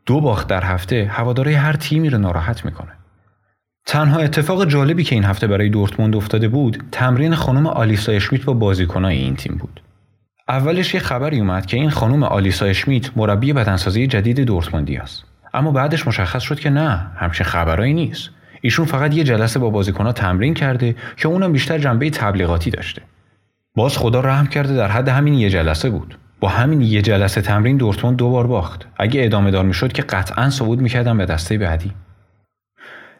دو 0.06 0.20
باخت 0.20 0.48
در 0.48 0.64
هفته 0.64 1.10
هواداره 1.10 1.56
هر 1.56 1.72
تیمی 1.72 2.10
رو 2.10 2.18
ناراحت 2.18 2.64
می‌کنه. 2.64 2.92
تنها 3.86 4.20
اتفاق 4.20 4.64
جالبی 4.64 5.04
که 5.04 5.14
این 5.14 5.24
هفته 5.24 5.46
برای 5.46 5.68
دورتموند 5.68 6.16
افتاده 6.16 6.48
بود 6.48 6.82
تمرین 6.92 7.34
خانم 7.34 7.66
آلیسا 7.66 8.12
اشمیت 8.12 8.44
با 8.44 8.52
بازیکنای 8.52 9.16
این 9.16 9.36
تیم 9.36 9.56
بود. 9.56 9.82
اولش 10.48 10.94
یه 10.94 11.00
خبری 11.00 11.40
اومد 11.40 11.66
که 11.66 11.76
این 11.76 11.90
خانم 11.90 12.22
آلیسا 12.22 12.66
اشمیت 12.66 13.16
مربی 13.16 13.52
بدنسازی 13.52 14.06
جدید 14.06 14.40
دورتموندی 14.40 14.96
است. 14.96 15.24
اما 15.54 15.70
بعدش 15.70 16.06
مشخص 16.06 16.42
شد 16.42 16.60
که 16.60 16.70
نه 16.70 17.06
همچین 17.16 17.46
خبرایی 17.46 17.94
نیست. 17.94 18.30
ایشون 18.60 18.86
فقط 18.86 19.14
یه 19.14 19.24
جلسه 19.24 19.58
با 19.58 19.70
بازیکنها 19.70 20.12
تمرین 20.12 20.54
کرده 20.54 20.94
که 21.16 21.28
اونم 21.28 21.52
بیشتر 21.52 21.78
جنبه 21.78 22.10
تبلیغاتی 22.10 22.70
داشته. 22.70 23.02
باز 23.76 23.98
خدا 23.98 24.20
رحم 24.20 24.46
کرده 24.46 24.76
در 24.76 24.88
حد 24.88 25.08
همین 25.08 25.34
یه 25.34 25.50
جلسه 25.50 25.90
بود. 25.90 26.18
با 26.40 26.48
همین 26.48 26.80
یه 26.80 27.02
جلسه 27.02 27.40
تمرین 27.40 27.76
دورتموند 27.76 28.16
دو 28.16 28.30
بار 28.30 28.46
باخت. 28.46 28.88
اگه 28.96 29.24
ادامه 29.24 29.50
دار 29.50 29.64
می‌شد 29.64 29.92
که 29.92 30.02
قطعا 30.02 30.50
صعود 30.50 30.80
می‌کردن 30.80 31.18
به 31.18 31.26
دسته 31.26 31.58
بعدی. 31.58 31.92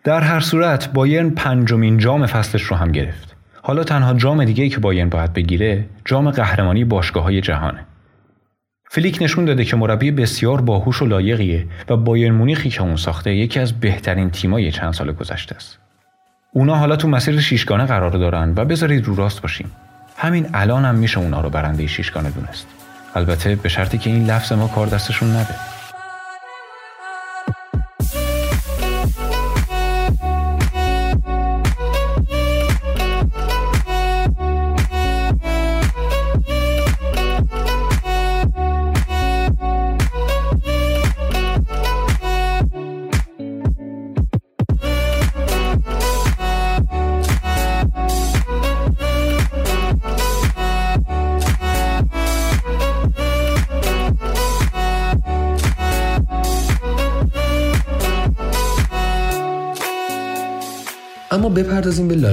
در 0.05 0.21
هر 0.21 0.41
صورت 0.41 0.93
بایرن 0.93 1.31
پنجمین 1.31 1.99
جام 1.99 2.27
فصلش 2.27 2.63
رو 2.63 2.77
هم 2.77 2.93
گرفت. 2.93 3.37
حالا 3.63 3.85
تنها 3.85 4.15
جام 4.15 4.45
دیگه 4.45 4.69
که 4.69 4.79
بایرن 4.81 5.09
باید 5.09 5.33
بگیره 5.33 5.85
جام 6.05 6.31
قهرمانی 6.31 6.85
باشگاه 6.85 7.23
های 7.23 7.41
جهانه. 7.41 7.87
فلیک 8.91 9.19
نشون 9.21 9.45
داده 9.45 9.65
که 9.65 9.77
مربی 9.77 10.11
بسیار 10.11 10.61
باهوش 10.61 11.03
و 11.03 11.07
لایقیه 11.07 11.67
و 11.89 11.97
بایر 11.97 12.33
مونیخی 12.33 12.71
که 12.71 12.83
اون 12.83 12.97
ساخته 12.97 13.35
یکی 13.35 13.61
از 13.61 13.81
بهترین 13.81 14.31
تیمای 14.31 14.73
چند 14.73 14.93
سال 14.93 15.13
گذشته 15.13 15.57
است. 15.57 15.79
اونا 16.53 16.75
حالا 16.75 16.97
تو 16.97 17.09
مسیر 17.09 17.41
شیشگانه 17.41 17.87
قرار 17.87 18.11
دارن 18.11 18.53
و 18.57 18.65
بذارید 18.65 19.05
رو 19.05 19.15
راست 19.15 19.43
باشیم. 19.43 19.71
همین 20.17 20.47
الان 20.55 20.85
هم 20.85 20.95
میشه 20.95 21.19
اونا 21.19 21.41
رو 21.41 21.51
برنده 21.51 21.87
شیشگانه 21.87 22.31
دونست. 22.31 22.67
البته 23.15 23.57
به 23.57 23.69
شرطی 23.69 23.99
که 23.99 24.11
این 24.11 24.27
لفظ 24.27 24.53
ما 24.53 24.69
کار 24.69 24.87
دستشون 24.87 25.37
نده. 25.37 25.78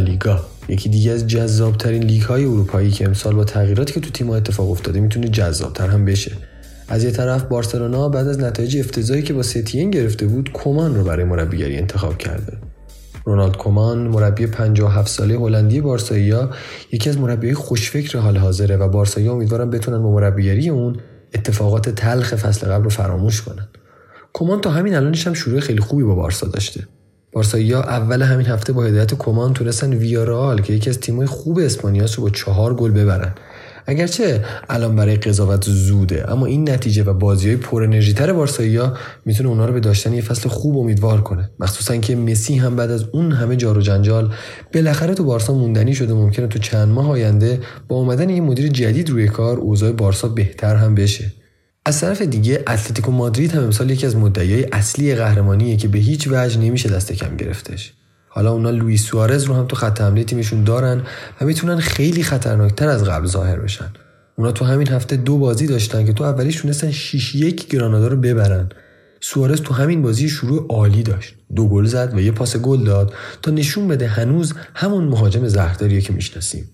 لالیگا 0.05 0.39
یکی 0.69 0.89
دیگه 0.89 1.11
از 1.11 1.27
جذابترین 1.27 2.03
لیگ 2.03 2.21
های 2.21 2.45
اروپایی 2.45 2.91
که 2.91 3.05
امسال 3.05 3.35
با 3.35 3.43
تغییراتی 3.43 3.93
که 3.93 3.99
تو 3.99 4.09
تیم 4.09 4.29
اتفاق 4.29 4.71
افتاده 4.71 4.99
می‌تونه 4.99 5.27
جذابتر 5.27 5.87
هم 5.87 6.05
بشه. 6.05 6.31
از 6.87 7.03
یه 7.03 7.11
طرف 7.11 7.43
بارسلونا 7.43 8.09
بعد 8.09 8.27
از 8.27 8.39
نتایج 8.39 8.77
افتضاحی 8.77 9.21
که 9.21 9.33
با 9.33 9.43
ستین 9.43 9.91
گرفته 9.91 10.27
بود 10.27 10.51
کومان 10.51 10.95
رو 10.95 11.03
برای 11.03 11.25
مربیگری 11.25 11.77
انتخاب 11.77 12.17
کرده. 12.17 12.57
رونالد 13.25 13.57
کومان 13.57 13.97
مربی 13.97 14.47
57 14.47 15.07
ساله 15.07 15.35
هلندی 15.35 15.81
بارسایا 15.81 16.49
یکی 16.91 17.09
از 17.09 17.17
مربیای 17.17 17.53
خوشفکر 17.53 18.17
حال 18.17 18.37
حاضره 18.37 18.77
و 18.77 18.87
بارسایا 18.87 19.33
امیدوارم 19.33 19.69
بتونن 19.69 20.03
با 20.03 20.11
مربیگری 20.11 20.69
اون 20.69 20.95
اتفاقات 21.33 21.89
تلخ 21.89 22.35
فصل 22.35 22.67
قبل 22.67 22.83
رو 22.83 22.89
فراموش 22.89 23.41
کنن. 23.41 23.67
کمان 24.33 24.61
تا 24.61 24.69
همین 24.69 24.95
الانش 24.95 25.27
هم 25.27 25.33
شروع 25.33 25.59
خیلی 25.59 25.79
خوبی 25.79 26.03
با 26.03 26.15
بارسا 26.15 26.47
داشته. 26.47 26.87
بارسایی 27.35 27.73
اول 27.73 28.21
همین 28.21 28.45
هفته 28.45 28.73
با 28.73 28.83
هدایت 28.83 29.13
کمان 29.13 29.53
تونستن 29.53 29.93
ویارال 29.93 30.61
که 30.61 30.73
یکی 30.73 30.89
از 30.89 30.99
تیم‌های 30.99 31.27
خوب 31.27 31.59
اسپانیاس 31.59 32.19
رو 32.19 32.23
با 32.23 32.29
چهار 32.29 32.75
گل 32.75 32.91
ببرن. 32.91 33.35
اگرچه 33.87 34.45
الان 34.69 34.95
برای 34.95 35.15
قضاوت 35.15 35.63
زوده 35.65 36.31
اما 36.31 36.45
این 36.45 36.69
نتیجه 36.69 37.03
و 37.03 37.13
بازی 37.13 37.47
های 37.47 37.57
پر 37.57 37.83
انرژی 37.83 38.13
تر 38.13 38.29
ها 38.29 38.93
می‌تونه 39.25 39.49
اونا 39.49 39.65
رو 39.65 39.73
به 39.73 39.79
داشتن 39.79 40.13
یه 40.13 40.21
فصل 40.21 40.49
خوب 40.49 40.77
امیدوار 40.77 41.21
کنه. 41.21 41.49
مخصوصا 41.59 41.97
که 41.97 42.15
مسی 42.15 42.55
هم 42.55 42.75
بعد 42.75 42.91
از 42.91 43.05
اون 43.13 43.31
همه 43.31 43.55
جار 43.55 43.77
و 43.77 43.81
جنجال 43.81 44.33
بالاخره 44.73 45.13
تو 45.13 45.23
بارسا 45.23 45.53
موندنی 45.53 45.95
شده. 45.95 46.13
ممکنه 46.13 46.47
تو 46.47 46.59
چند 46.59 46.87
ماه 46.87 47.09
آینده 47.09 47.59
با 47.87 47.95
اومدن 47.95 48.29
یه 48.29 48.41
مدیر 48.41 48.67
جدید 48.67 49.09
روی 49.09 49.27
کار 49.27 49.57
اوضاع 49.57 49.91
بارسا 49.91 50.27
بهتر 50.27 50.75
هم 50.75 50.95
بشه. 50.95 51.33
از 51.87 52.01
طرف 52.01 52.21
دیگه 52.21 52.63
اتلتیکو 52.67 53.11
مادرید 53.11 53.51
هم 53.51 53.63
امسال 53.63 53.89
یکی 53.89 54.05
از 54.05 54.15
مدعیای 54.15 54.67
اصلی 54.71 55.15
قهرمانیه 55.15 55.77
که 55.77 55.87
به 55.87 55.97
هیچ 55.97 56.27
وجه 56.27 56.59
نمیشه 56.59 56.89
دست 56.89 57.11
کم 57.11 57.37
گرفتش. 57.37 57.93
حالا 58.27 58.51
اونا 58.51 58.69
لوئیس 58.69 59.05
سوارز 59.05 59.43
رو 59.43 59.53
هم 59.53 59.67
تو 59.67 59.75
خط 59.75 60.01
حمله 60.01 60.23
تیمشون 60.23 60.63
دارن 60.63 61.01
و 61.41 61.45
می‌تونن 61.45 61.79
خیلی 61.79 62.23
خطرناکتر 62.23 62.87
از 62.87 63.03
قبل 63.03 63.27
ظاهر 63.27 63.59
بشن. 63.59 63.93
اونا 64.35 64.51
تو 64.51 64.65
همین 64.65 64.87
هفته 64.87 65.15
دو 65.15 65.37
بازی 65.37 65.67
داشتن 65.67 66.05
که 66.05 66.13
تو 66.13 66.23
اولیش 66.23 66.55
تونستن 66.55 66.91
6 66.91 67.35
یک 67.35 67.67
گرانادا 67.67 68.07
رو 68.07 68.17
ببرن. 68.17 68.69
سوارز 69.21 69.61
تو 69.61 69.73
همین 69.73 70.01
بازی 70.01 70.29
شروع 70.29 70.67
عالی 70.69 71.03
داشت. 71.03 71.35
دو 71.55 71.67
گل 71.67 71.85
زد 71.85 72.13
و 72.15 72.21
یه 72.21 72.31
پاس 72.31 72.57
گل 72.57 72.83
داد 72.83 73.13
تا 73.41 73.51
نشون 73.51 73.87
بده 73.87 74.07
هنوز 74.07 74.53
همون 74.73 75.03
مهاجم 75.03 75.47
زهرداریه 75.47 76.01
که 76.01 76.13
می‌شناسیم. 76.13 76.69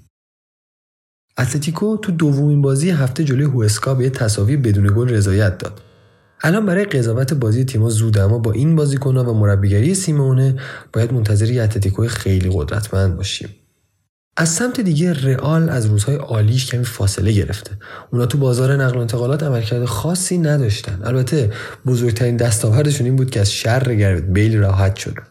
اتلتیکو 1.42 1.98
تو 1.98 2.12
دومین 2.12 2.62
بازی 2.62 2.90
هفته 2.90 3.24
جلوی 3.24 3.46
هوسکا 3.46 3.94
به 3.94 4.04
یه 4.04 4.10
تساوی 4.10 4.58
بدون 4.58 4.88
گل 4.96 5.10
رضایت 5.10 5.58
داد. 5.58 5.82
الان 6.42 6.66
برای 6.66 6.86
قضاوت 6.86 7.34
بازی 7.34 7.66
تیم‌ها 7.66 7.90
زوده 7.90 8.22
اما 8.22 8.38
با 8.38 8.52
این 8.52 8.76
بازیکن‌ها 8.76 9.24
و 9.24 9.34
مربیگری 9.40 9.96
سیمونه 9.96 10.56
باید 10.94 11.14
منتظر 11.14 11.50
یه 11.52 11.64
اتلتیکو 11.64 12.08
خیلی 12.08 12.50
قدرتمند 12.54 13.18
باشیم. 13.18 13.50
از 14.38 14.50
سمت 14.50 14.82
دیگه 14.82 15.14
رئال 15.14 15.70
از 15.70 15.86
روزهای 15.86 16.16
عالیش 16.16 16.66
کمی 16.66 16.86
فاصله 16.86 17.32
گرفته. 17.32 17.72
اونا 18.12 18.26
تو 18.26 18.38
بازار 18.38 18.76
نقل 18.76 18.98
و 18.98 19.02
انتقالات 19.02 19.44
عملکرد 19.44 19.86
خاصی 19.86 20.38
نداشتن. 20.38 21.00
البته 21.04 21.52
بزرگترین 21.86 22.38
دستاوردشون 22.38 23.06
این 23.06 23.16
بود 23.16 23.30
که 23.30 23.40
از 23.40 23.52
شر 23.52 23.96
گرد 23.96 24.34
بیل 24.34 24.58
راحت 24.58 24.96
شدن 24.96 25.24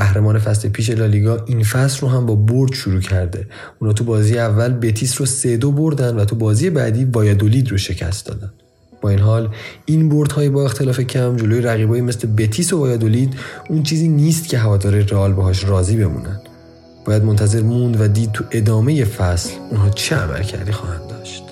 قهرمان 0.00 0.38
فصل 0.38 0.68
پیش 0.68 0.90
لالیگا 0.90 1.44
این 1.46 1.62
فصل 1.64 2.00
رو 2.00 2.08
هم 2.08 2.26
با 2.26 2.34
برد 2.34 2.72
شروع 2.72 3.00
کرده. 3.00 3.46
اونا 3.78 3.92
تو 3.92 4.04
بازی 4.04 4.38
اول 4.38 4.72
بتیس 4.72 5.20
رو 5.20 5.26
سه 5.26 5.56
دو 5.56 5.72
بردن 5.72 6.16
و 6.16 6.24
تو 6.24 6.36
بازی 6.36 6.70
بعدی 6.70 7.04
وایادولید 7.04 7.70
رو 7.70 7.78
شکست 7.78 8.26
دادن. 8.26 8.52
با 9.00 9.08
این 9.08 9.18
حال 9.18 9.48
این 9.86 10.08
بردهای 10.08 10.48
با 10.48 10.64
اختلاف 10.64 11.00
کم 11.00 11.36
جلوی 11.36 11.60
رقیبایی 11.60 12.02
مثل 12.02 12.28
بتیس 12.28 12.72
و 12.72 12.78
وایادولید 12.78 13.34
اون 13.68 13.82
چیزی 13.82 14.08
نیست 14.08 14.48
که 14.48 14.58
هوادار 14.58 14.94
رئال 14.94 15.32
باهاش 15.32 15.64
راضی 15.64 15.96
بمونن. 15.96 16.40
باید 17.04 17.24
منتظر 17.24 17.62
موند 17.62 18.00
و 18.00 18.08
دید 18.08 18.32
تو 18.32 18.44
ادامه 18.50 19.04
فصل 19.04 19.50
اونها 19.70 19.90
چه 19.90 20.16
عمل 20.16 20.42
کردی 20.42 20.72
خواهند 20.72 21.08
داشت. 21.08 21.42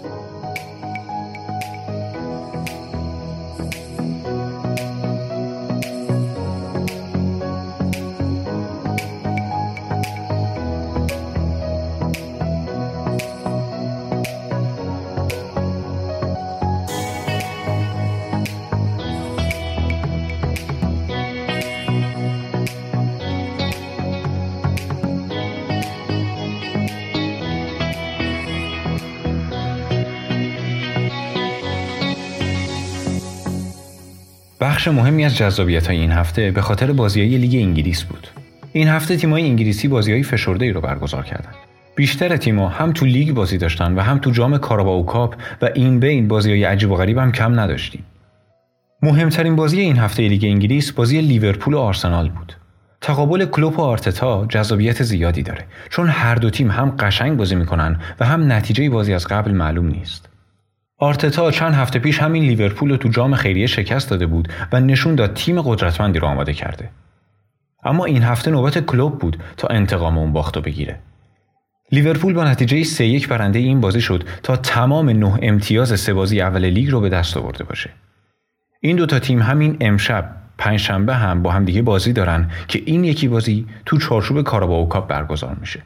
بخش 34.61 34.88
مهمی 34.88 35.25
از 35.25 35.37
جذابیت 35.37 35.87
های 35.87 35.97
این 35.97 36.12
هفته 36.12 36.51
به 36.51 36.62
خاطر 36.62 36.92
بازی 36.92 37.21
های 37.21 37.37
لیگ 37.37 37.62
انگلیس 37.62 38.05
بود. 38.05 38.29
این 38.73 38.88
هفته 38.88 39.16
تیمای 39.16 39.42
انگلیسی 39.42 39.88
بازی 39.88 40.12
های 40.12 40.23
فشرده 40.23 40.64
ای 40.64 40.73
رو 40.73 40.81
برگزار 40.81 41.25
کردند. 41.25 41.55
بیشتر 41.97 42.37
تیم‌ها 42.37 42.68
هم 42.68 42.92
تو 42.92 43.07
لیگ 43.07 43.33
بازی 43.33 43.59
داشتن 43.59 43.94
و 43.94 44.01
هم 44.01 44.18
تو 44.18 44.31
جام 44.31 44.59
کاراباو 44.59 45.07
کاپ 45.07 45.37
و 45.62 45.68
این 45.75 46.01
بین 46.01 46.29
بازی 46.29 46.51
های 46.51 46.64
عجیب 46.64 46.90
و 46.90 46.97
غریب 46.97 47.18
هم 47.18 47.33
کم 47.33 47.61
نداشتیم. 47.61 48.05
مهمترین 49.03 49.57
بازی 49.57 49.81
این 49.81 49.97
هفته 49.97 50.29
لیگ 50.29 50.44
انگلیس 50.44 50.92
بازی 50.92 51.21
لیورپول 51.21 51.75
و 51.75 51.79
آرسنال 51.79 52.29
بود. 52.29 52.53
تقابل 53.01 53.44
کلوپ 53.44 53.79
و 53.79 53.83
آرتتا 53.83 54.47
جذابیت 54.49 55.03
زیادی 55.03 55.42
داره 55.42 55.64
چون 55.90 56.09
هر 56.09 56.35
دو 56.35 56.51
تیم 56.51 56.71
هم 56.71 56.94
قشنگ 56.99 57.37
بازی 57.37 57.55
می‌کنن 57.55 58.01
و 58.21 58.27
هم 58.27 58.53
نتیجه 58.53 58.90
بازی 58.90 59.14
از 59.14 59.27
قبل 59.27 59.53
معلوم 59.53 59.87
نیست. 59.87 60.28
آرتتا 61.00 61.50
چند 61.50 61.74
هفته 61.74 61.98
پیش 61.98 62.18
همین 62.18 62.42
لیورپول 62.42 62.90
رو 62.90 62.96
تو 62.96 63.08
جام 63.08 63.34
خیریه 63.34 63.66
شکست 63.66 64.11
داده 64.11 64.26
بود 64.26 64.48
و 64.72 64.80
نشون 64.80 65.14
داد 65.14 65.34
تیم 65.34 65.62
قدرتمندی 65.62 66.18
رو 66.18 66.28
آماده 66.28 66.52
کرده. 66.52 66.90
اما 67.84 68.04
این 68.04 68.22
هفته 68.22 68.50
نوبت 68.50 68.87
کلوب 68.87 69.18
بود 69.18 69.37
تا 69.56 69.68
انتقام 69.68 70.18
اون 70.18 70.32
باختو 70.32 70.61
بگیره. 70.61 70.98
لیورپول 71.92 72.34
با 72.34 72.44
نتیجه 72.44 72.84
3 72.84 73.06
یک 73.06 73.28
برنده 73.28 73.58
این 73.58 73.80
بازی 73.80 74.00
شد 74.00 74.24
تا 74.42 74.56
تمام 74.56 75.11
نه 75.11 75.38
امتیاز 75.42 76.00
سه 76.00 76.14
بازی 76.14 76.40
اول 76.40 76.64
لیگ 76.64 76.90
رو 76.90 77.00
به 77.00 77.08
دست 77.08 77.37
آورده 77.37 77.64
باشه. 77.64 77.90
این 78.80 78.96
دوتا 78.96 79.18
تیم 79.18 79.42
همین 79.42 79.76
امشب 79.80 80.37
پنجشنبه 80.58 81.14
هم 81.14 81.42
با 81.42 81.50
هم 81.50 81.64
دیگه 81.64 81.82
بازی 81.82 82.12
دارن 82.12 82.50
که 82.68 82.82
این 82.84 83.04
یکی 83.04 83.28
بازی 83.28 83.66
تو 83.87 83.98
چارچوب 83.98 84.42
کاراباو 84.42 84.88
کاپ 84.88 85.08
برگزار 85.08 85.56
میشه. 85.61 85.82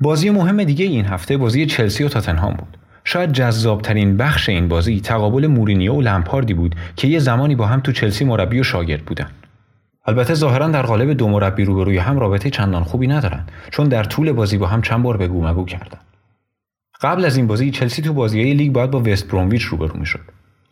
بازی 0.00 0.30
مهم 0.30 0.64
دیگه 0.64 0.84
این 0.84 1.04
هفته 1.04 1.36
بازی 1.36 1.66
چلسی 1.66 2.04
و 2.04 2.08
تاتنهام 2.08 2.54
بود. 2.54 2.76
شاید 3.10 3.32
جذابترین 3.32 4.16
بخش 4.16 4.48
این 4.48 4.68
بازی 4.68 5.00
تقابل 5.00 5.46
مورینیو 5.46 5.94
و 5.94 6.00
لمپاردی 6.00 6.54
بود 6.54 6.76
که 6.96 7.08
یه 7.08 7.18
زمانی 7.18 7.54
با 7.54 7.66
هم 7.66 7.80
تو 7.80 7.92
چلسی 7.92 8.24
مربی 8.24 8.60
و 8.60 8.62
شاگرد 8.62 9.04
بودن. 9.04 9.30
البته 10.06 10.34
ظاهرا 10.34 10.68
در 10.68 10.82
قالب 10.82 11.12
دو 11.12 11.28
مربی 11.28 11.64
روبروی 11.64 11.98
هم 11.98 12.18
رابطه 12.18 12.50
چندان 12.50 12.84
خوبی 12.84 13.06
ندارن 13.06 13.46
چون 13.70 13.88
در 13.88 14.04
طول 14.04 14.32
بازی 14.32 14.58
با 14.58 14.66
هم 14.66 14.82
چند 14.82 15.02
بار 15.02 15.16
بگو 15.16 15.48
مگو 15.48 15.64
کردن. 15.64 15.98
قبل 17.00 17.24
از 17.24 17.36
این 17.36 17.46
بازی 17.46 17.70
چلسی 17.70 18.02
تو 18.02 18.12
بازی 18.12 18.42
های 18.42 18.54
لیگ 18.54 18.72
باید 18.72 18.90
با 18.90 19.02
وست 19.06 19.28
برومویچ 19.28 19.62
روبرو 19.62 20.00
می‌شد. 20.00 20.24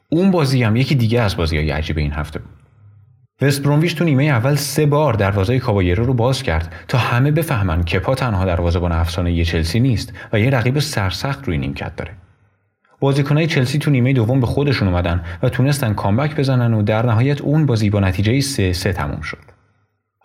اون 0.08 0.30
بازی 0.30 0.62
هم 0.62 0.76
یکی 0.76 0.94
دیگه 0.94 1.20
از 1.20 1.36
بازی 1.36 1.56
های 1.56 1.70
عجیب 1.70 1.98
این 1.98 2.12
هفته 2.12 2.38
بود. 2.38 2.50
وست 3.42 3.62
برومویچ 3.62 3.96
تو 3.96 4.04
نیمه 4.04 4.24
اول 4.24 4.54
سه 4.54 4.86
بار 4.86 5.14
دروازه 5.14 5.58
کابایرو 5.58 6.04
رو 6.04 6.14
باز 6.14 6.42
کرد 6.42 6.74
تا 6.88 6.98
همه 6.98 7.30
بفهمن 7.30 7.82
کپا 7.82 8.14
تنها 8.14 8.44
دروازه‌بان 8.44 8.92
افسانه 8.92 9.44
چلسی 9.44 9.80
نیست 9.80 10.12
و 10.32 10.40
یه 10.40 10.50
رقیب 10.50 10.78
سرسخت 10.78 11.44
روی 11.44 11.58
نیمکت 11.58 11.96
داره. 11.96 12.10
بازیکنهای 13.00 13.46
چلسی 13.46 13.78
تو 13.78 13.90
نیمه 13.90 14.12
دوم 14.12 14.40
به 14.40 14.46
خودشون 14.46 14.88
اومدن 14.88 15.24
و 15.42 15.48
تونستن 15.48 15.94
کامبک 15.94 16.36
بزنن 16.36 16.74
و 16.74 16.82
در 16.82 17.06
نهایت 17.06 17.40
اون 17.40 17.66
بازی 17.66 17.90
با 17.90 18.00
نتیجه 18.00 18.40
3 18.40 18.72
3 18.72 18.92
تموم 18.92 19.20
شد. 19.20 19.38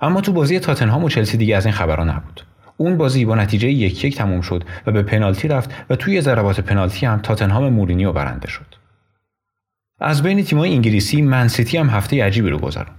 اما 0.02 0.22
تو 0.22 0.34
بازی 0.34 0.60
تاتنهام 0.60 1.04
و 1.04 1.10
چلسی 1.10 1.38
دیگه 1.38 1.58
از 1.58 1.66
این 1.66 1.76
خبرها 1.76 2.04
نبود. 2.04 2.46
اون 2.78 2.98
بازی 2.98 3.26
با 3.26 3.36
نتیجه 3.36 3.70
یک 3.72 4.06
یک 4.06 4.18
تموم 4.18 4.42
شد 4.42 4.64
و 4.86 4.92
به 4.92 5.02
پنالتی 5.02 5.48
رفت 5.48 5.72
و 5.90 5.96
توی 5.96 6.22
ضربات 6.22 6.60
پنالتی 6.60 7.06
هم 7.06 7.20
تاتنهام 7.20 7.70
مورینیو 7.70 8.12
برنده 8.12 8.48
شد. 8.48 8.76
از 10.00 10.24
بین 10.24 10.44
تیم‌های 10.44 10.74
انگلیسی 10.74 11.22
منسیتی 11.22 11.78
هم 11.78 11.90
هفته 11.90 12.24
عجیبی 12.24 12.50
رو 12.50 12.58
گذرون. 12.58 12.96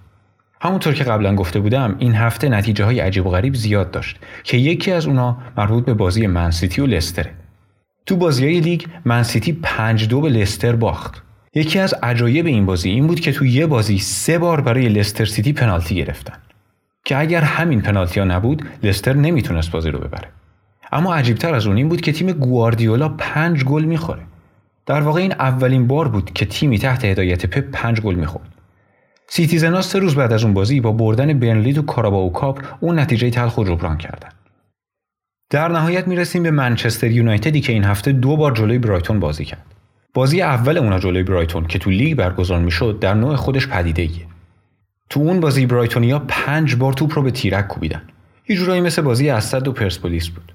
همونطور 0.60 0.94
که 0.94 1.04
قبلا 1.04 1.34
گفته 1.34 1.60
بودم 1.60 1.96
این 1.98 2.14
هفته 2.14 2.48
نتیجه 2.48 2.84
های 2.84 3.00
عجیب 3.00 3.26
و 3.26 3.30
غریب 3.30 3.54
زیاد 3.54 3.90
داشت 3.90 4.18
که 4.44 4.56
یکی 4.56 4.92
از 4.92 5.06
اونا 5.06 5.38
مربوط 5.56 5.84
به 5.84 5.94
بازی 5.94 6.26
منسیتی 6.26 6.80
و 6.80 6.86
لستره. 6.86 7.41
تو 8.06 8.16
بازی 8.16 8.44
های 8.44 8.60
لیگ 8.60 8.82
منسیتی 9.04 9.52
5 9.52 10.08
دو 10.08 10.20
به 10.20 10.28
لستر 10.28 10.76
باخت. 10.76 11.22
یکی 11.54 11.78
از 11.78 11.94
عجایب 12.02 12.46
این 12.46 12.66
بازی 12.66 12.90
این 12.90 13.06
بود 13.06 13.20
که 13.20 13.32
تو 13.32 13.46
یه 13.46 13.66
بازی 13.66 13.98
سه 13.98 14.38
بار 14.38 14.60
برای 14.60 14.88
لستر 14.88 15.24
سیتی 15.24 15.52
پنالتی 15.52 15.94
گرفتن. 15.94 16.36
که 17.04 17.18
اگر 17.18 17.40
همین 17.40 17.80
پنالتی 17.80 18.20
ها 18.20 18.26
نبود 18.26 18.66
لستر 18.82 19.12
نمی‌تونست 19.12 19.70
بازی 19.70 19.90
رو 19.90 19.98
ببره. 19.98 20.28
اما 20.92 21.14
عجیبتر 21.14 21.54
از 21.54 21.66
اون 21.66 21.76
این 21.76 21.88
بود 21.88 22.00
که 22.00 22.12
تیم 22.12 22.32
گواردیولا 22.32 23.08
پنج 23.08 23.64
گل 23.64 23.84
می‌خوره. 23.84 24.22
در 24.86 25.00
واقع 25.00 25.20
این 25.20 25.32
اولین 25.32 25.86
بار 25.86 26.08
بود 26.08 26.32
که 26.32 26.46
تیمی 26.46 26.78
تحت 26.78 27.04
هدایت 27.04 27.46
پپ 27.46 27.70
پنج 27.72 28.00
گل 28.00 28.14
می‌خورد. 28.14 28.48
سیتیزنا 29.28 29.82
سه 29.82 29.98
روز 29.98 30.14
بعد 30.14 30.32
از 30.32 30.44
اون 30.44 30.54
بازی 30.54 30.80
با 30.80 30.92
بردن 30.92 31.38
برنلی 31.38 31.72
تو 31.72 31.82
کاراباو 31.82 32.32
کاپ 32.32 32.62
اون 32.80 32.98
نتیجه 32.98 33.30
تلخ 33.30 33.54
رو 33.54 33.64
جبران 33.64 33.96
کردن. 33.96 34.28
در 35.52 35.68
نهایت 35.68 36.08
می‌رسیم 36.08 36.42
به 36.42 36.50
منچستر 36.50 37.10
یونایتدی 37.10 37.60
که 37.60 37.72
این 37.72 37.84
هفته 37.84 38.12
دو 38.12 38.36
بار 38.36 38.52
جلوی 38.52 38.78
برایتون 38.78 39.20
بازی 39.20 39.44
کرد. 39.44 39.66
بازی 40.14 40.42
اول 40.42 40.78
اونا 40.78 40.98
جلوی 40.98 41.22
برایتون 41.22 41.66
که 41.66 41.78
تو 41.78 41.90
لیگ 41.90 42.16
برگزار 42.16 42.60
می‌شد 42.60 42.98
در 43.00 43.14
نوع 43.14 43.36
خودش 43.36 43.68
پدیده 43.68 44.02
ایه. 44.02 44.26
تو 45.10 45.20
اون 45.20 45.40
بازی 45.40 45.66
برایتونیا 45.66 46.18
پنج 46.28 46.76
بار 46.76 46.92
توپ 46.92 47.14
رو 47.14 47.22
به 47.22 47.30
تیرک 47.30 47.66
کوبیدن. 47.66 48.02
یه 48.48 48.56
جورایی 48.56 48.80
مثل 48.80 49.02
بازی 49.02 49.30
اسد 49.30 49.68
و 49.68 49.72
پرسپولیس 49.72 50.28
بود. 50.28 50.52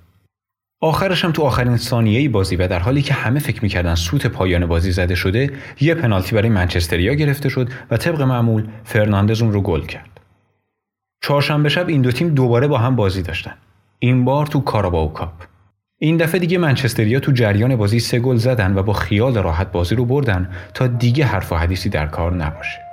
آخرش 0.82 1.26
هم 1.26 1.32
تو 1.32 1.44
آخرین 1.44 1.78
ثانیه 1.78 2.30
بازی 2.30 2.56
و 2.56 2.68
در 2.68 2.80
حالی 2.80 3.02
که 3.02 3.14
همه 3.14 3.40
فکر 3.40 3.64
می‌کردن 3.64 3.96
سوت 3.96 4.28
پایان 4.28 4.66
بازی 4.66 4.92
زده 4.92 5.16
شده 5.16 5.52
یه 5.82 5.94
پنالتی 5.94 6.36
برای 6.36 6.50
منچستریا 6.50 7.14
گرفته 7.14 7.50
شد 7.50 7.70
و 7.92 7.98
طبق 7.98 8.22
معمول 8.22 8.68
فرناندز 8.84 9.42
اون 9.42 9.54
رو 9.54 9.62
گل 9.62 9.86
کرد 9.86 10.20
چهارشنبه 11.22 11.70
شب 11.70 11.88
این 11.88 12.02
دو 12.02 12.12
تیم 12.12 12.30
دوباره 12.30 12.68
با 12.68 12.78
هم 12.78 12.96
بازی 12.96 13.22
داشتن 13.22 13.54
این 14.00 14.26
بار 14.26 14.46
تو 14.46 14.60
کاراباو 14.60 15.14
کاپ. 15.14 15.44
این 16.00 16.18
دفعه 16.18 16.40
دیگه 16.40 16.58
منچستریا 16.58 17.20
تو 17.20 17.32
جریان 17.32 17.76
بازی 17.76 18.00
سه 18.00 18.20
گل 18.20 18.36
زدن 18.36 18.78
و 18.78 18.84
با 18.84 18.94
خیال 18.94 19.38
راحت 19.38 19.72
بازی 19.72 19.96
رو 19.96 20.06
بردن 20.06 20.50
تا 20.74 20.88
دیگه 20.88 21.26
حرف 21.26 21.52
و 21.52 21.56
حدیثی 21.56 21.90
در 21.90 22.08
کار 22.08 22.34
نباشه. 22.34 22.87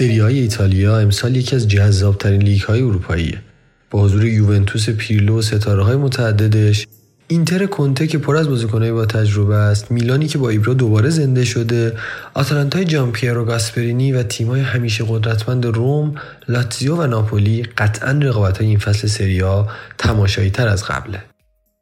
سری 0.00 0.18
های 0.18 0.38
ایتالیا 0.38 0.98
امسال 0.98 1.36
یکی 1.36 1.56
از 1.56 1.68
جذابترین 1.68 2.42
لیگ 2.42 2.60
های 2.60 2.82
اروپاییه. 2.82 3.42
با 3.90 4.02
حضور 4.02 4.24
یوونتوس 4.24 4.90
پیرلو 4.90 5.38
و 5.38 5.42
ستاره 5.42 5.82
های 5.82 5.96
متعددش 5.96 6.86
اینتر 7.28 7.66
کنته 7.66 8.06
که 8.06 8.18
پر 8.18 8.36
از 8.36 8.48
بازیکنهای 8.48 8.92
با 8.92 9.06
تجربه 9.06 9.54
است 9.54 9.90
میلانی 9.90 10.26
که 10.26 10.38
با 10.38 10.48
ایبرا 10.48 10.74
دوباره 10.74 11.10
زنده 11.10 11.44
شده 11.44 11.96
آتالانتای 12.34 12.84
جامپیرو 12.84 13.44
گاسپرینی 13.44 14.12
و 14.12 14.22
تیمای 14.22 14.60
همیشه 14.60 15.04
قدرتمند 15.08 15.66
روم 15.66 16.14
لاتزیو 16.48 16.96
و 16.96 17.06
ناپولی 17.06 17.62
قطعا 17.62 18.12
رقابت 18.12 18.58
های 18.58 18.66
این 18.66 18.78
فصل 18.78 19.08
سریا 19.08 19.68
تماشایی 19.98 20.50
تر 20.50 20.68
از 20.68 20.84
قبله. 20.84 21.22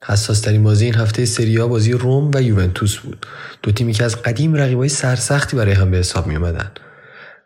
حساس 0.04 0.40
ترین 0.40 0.62
بازی 0.62 0.84
این 0.84 0.94
هفته 0.94 1.24
سریا 1.24 1.68
بازی 1.68 1.92
روم 1.92 2.30
و 2.34 2.42
یوونتوس 2.42 2.96
بود. 2.96 3.26
دو 3.62 3.72
تیمی 3.72 3.92
که 3.92 4.04
از 4.04 4.22
قدیم 4.22 4.54
رقیبای 4.54 4.88
سرسختی 4.88 5.56
برای 5.56 5.72
هم 5.72 5.90
به 5.90 5.96
حساب 5.96 6.26
می 6.26 6.36
اومدن. 6.36 6.70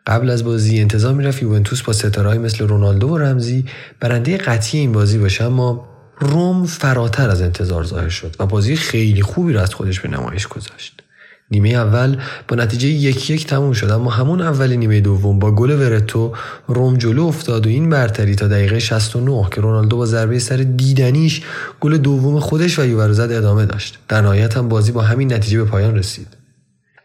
قبل 0.07 0.29
از 0.29 0.43
بازی 0.43 0.79
انتظار 0.79 1.13
می‌رفت 1.13 1.41
یوونتوس 1.41 1.81
با 1.81 1.93
ستارههایی 1.93 2.39
مثل 2.39 2.67
رونالدو 2.67 3.07
و 3.07 3.17
رمزی 3.17 3.65
برنده 3.99 4.37
قطعی 4.37 4.79
این 4.79 4.91
بازی 4.91 5.17
باشه 5.17 5.43
اما 5.43 5.87
روم 6.19 6.65
فراتر 6.65 7.29
از 7.29 7.41
انتظار 7.41 7.83
ظاهر 7.83 8.09
شد 8.09 8.35
و 8.39 8.45
بازی 8.45 8.75
خیلی 8.75 9.21
خوبی 9.21 9.53
را 9.53 9.61
از 9.61 9.73
خودش 9.73 9.99
به 9.99 10.09
نمایش 10.09 10.47
گذاشت. 10.47 11.03
نیمه 11.51 11.69
اول 11.69 12.17
با 12.47 12.55
نتیجه 12.55 12.87
یک 12.87 13.29
یک 13.29 13.47
تموم 13.47 13.73
شد 13.73 13.91
اما 13.91 14.11
همون 14.11 14.41
اول 14.41 14.73
نیمه 14.73 15.01
دوم 15.01 15.39
با 15.39 15.51
گل 15.51 15.71
ورتو 15.71 16.33
روم 16.67 16.97
جلو 16.97 17.25
افتاد 17.25 17.67
و 17.67 17.69
این 17.69 17.89
برتری 17.89 18.35
تا 18.35 18.47
دقیقه 18.47 18.79
69 18.79 19.47
که 19.51 19.61
رونالدو 19.61 19.97
با 19.97 20.05
ضربه 20.05 20.39
سر 20.39 20.57
دیدنیش 20.57 21.41
گل 21.79 21.97
دوم 21.97 22.39
خودش 22.39 22.79
و 22.79 22.85
یووه 22.85 23.13
زد 23.13 23.31
ادامه 23.31 23.65
داشت. 23.65 23.99
در 24.07 24.21
نهایت 24.21 24.57
هم 24.57 24.69
بازی 24.69 24.91
با 24.91 25.01
همین 25.01 25.33
نتیجه 25.33 25.57
به 25.57 25.65
پایان 25.65 25.95
رسید. 25.95 26.42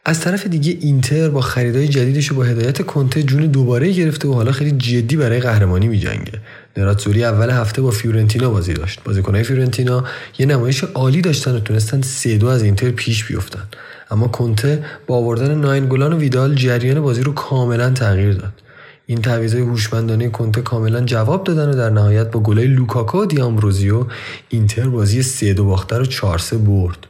از 0.09 0.21
طرف 0.21 0.47
دیگه 0.47 0.77
اینتر 0.81 1.29
با 1.29 1.41
خریدای 1.41 1.89
جدیدش 1.89 2.33
و 2.33 2.35
با 2.35 2.43
هدایت 2.43 2.83
کنته 2.83 3.23
جون 3.23 3.47
دوباره 3.47 3.93
گرفته 3.93 4.29
و 4.29 4.33
حالا 4.33 4.53
خیلی 4.53 4.71
جدی 4.71 5.17
برای 5.17 5.41
قهرمانی 5.41 5.89
میجنگه. 5.89 6.33
نراتزوری 6.77 7.25
اول 7.25 7.51
هفته 7.51 7.83
با 7.83 7.91
فیورنتینا 7.91 8.51
بازی 8.51 8.73
داشت. 8.73 9.03
بازیکنهای 9.05 9.45
فیورنتینا 9.45 10.05
یه 10.39 10.47
نمایش 10.47 10.85
عالی 10.85 11.21
داشتن 11.21 11.55
و 11.55 11.61
تونستن 11.61 12.03
سه 12.03 12.39
دو 12.39 12.47
از 12.47 12.63
اینتر 12.63 12.91
پیش 12.91 13.25
بیفتن. 13.25 13.63
اما 14.11 14.29
کنته 14.29 14.85
با 15.07 15.17
آوردن 15.17 15.55
ناینگولان 15.55 16.13
و 16.13 16.19
ویدال 16.19 16.55
جریان 16.55 17.01
بازی 17.01 17.23
رو 17.23 17.33
کاملا 17.33 17.91
تغییر 17.91 18.33
داد. 18.33 18.53
این 19.07 19.23
تعویضای 19.23 19.61
هوشمندانه 19.61 20.29
کنته 20.29 20.61
کاملا 20.61 21.01
جواب 21.01 21.45
دادن 21.45 21.69
و 21.69 21.73
در 21.73 21.91
نهایت 21.91 22.31
با 22.31 22.41
گلای 22.41 22.67
لوکاکو 22.67 23.23
و 23.23 23.27
دیامبروزیو 23.27 24.07
اینتر 24.49 24.89
بازی 24.89 25.23
سه 25.23 25.53
دو 25.53 25.65
باخته 25.65 25.99
رو 25.99 26.07
4 26.07 26.43
برد. 26.67 27.07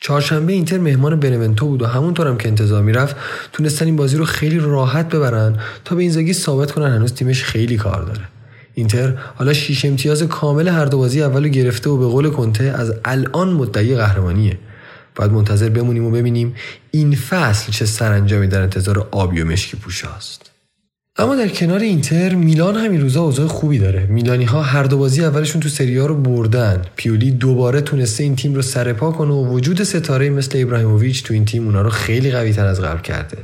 چهارشنبه 0.00 0.52
اینتر 0.52 0.78
مهمان 0.78 1.20
بنونتو 1.20 1.66
بود 1.66 1.82
و 1.82 1.86
همونطور 1.86 2.28
هم 2.28 2.38
که 2.38 2.48
انتظار 2.48 2.82
می‌رفت 2.82 3.16
تونستن 3.52 3.86
این 3.86 3.96
بازی 3.96 4.16
رو 4.16 4.24
خیلی 4.24 4.58
راحت 4.58 5.08
ببرن 5.08 5.58
تا 5.84 5.96
به 5.96 6.02
اینزاگی 6.02 6.32
ثابت 6.32 6.72
کنن 6.72 6.94
هنوز 6.94 7.14
تیمش 7.14 7.44
خیلی 7.44 7.76
کار 7.76 8.02
داره. 8.02 8.28
اینتر 8.74 9.14
حالا 9.34 9.52
شیش 9.52 9.84
امتیاز 9.84 10.22
کامل 10.22 10.68
هر 10.68 10.84
دو 10.84 10.98
بازی 10.98 11.22
اولو 11.22 11.48
گرفته 11.48 11.90
و 11.90 11.96
به 11.96 12.06
قول 12.06 12.30
کنته 12.30 12.64
از 12.64 12.94
الان 13.04 13.52
مدعی 13.52 13.96
قهرمانیه. 13.96 14.58
باید 15.14 15.30
منتظر 15.30 15.68
بمونیم 15.68 16.04
و 16.04 16.10
ببینیم 16.10 16.54
این 16.90 17.16
فصل 17.16 17.72
چه 17.72 17.86
سرانجامی 17.86 18.46
در 18.46 18.62
انتظار 18.62 19.08
آبی 19.10 19.42
و 19.42 19.46
مشکی 19.46 19.76
پوشاست. 19.76 20.49
اما 21.16 21.36
در 21.36 21.48
کنار 21.48 21.80
اینتر 21.80 22.34
میلان 22.34 22.76
همین 22.76 23.00
روزا 23.00 23.22
اوضاع 23.22 23.46
خوبی 23.46 23.78
داره. 23.78 24.06
میلانی 24.06 24.44
ها 24.44 24.62
هر 24.62 24.82
دو 24.82 24.98
بازی 24.98 25.24
اولشون 25.24 25.60
تو 25.60 25.68
سری 25.68 25.98
ها 25.98 26.06
رو 26.06 26.14
بردن. 26.14 26.82
پیولی 26.96 27.30
دوباره 27.30 27.80
تونسته 27.80 28.24
این 28.24 28.36
تیم 28.36 28.54
رو 28.54 28.62
سرپا 28.62 29.12
کنه 29.12 29.32
و 29.32 29.46
وجود 29.46 29.82
ستاره 29.82 30.30
مثل 30.30 30.62
ابراهیموویچ 30.62 31.22
تو 31.24 31.34
این 31.34 31.44
تیم 31.44 31.64
اونا 31.64 31.82
رو 31.82 31.90
خیلی 31.90 32.30
قوی 32.30 32.52
تر 32.52 32.66
از 32.66 32.80
قبل 32.80 33.00
کرده. 33.00 33.38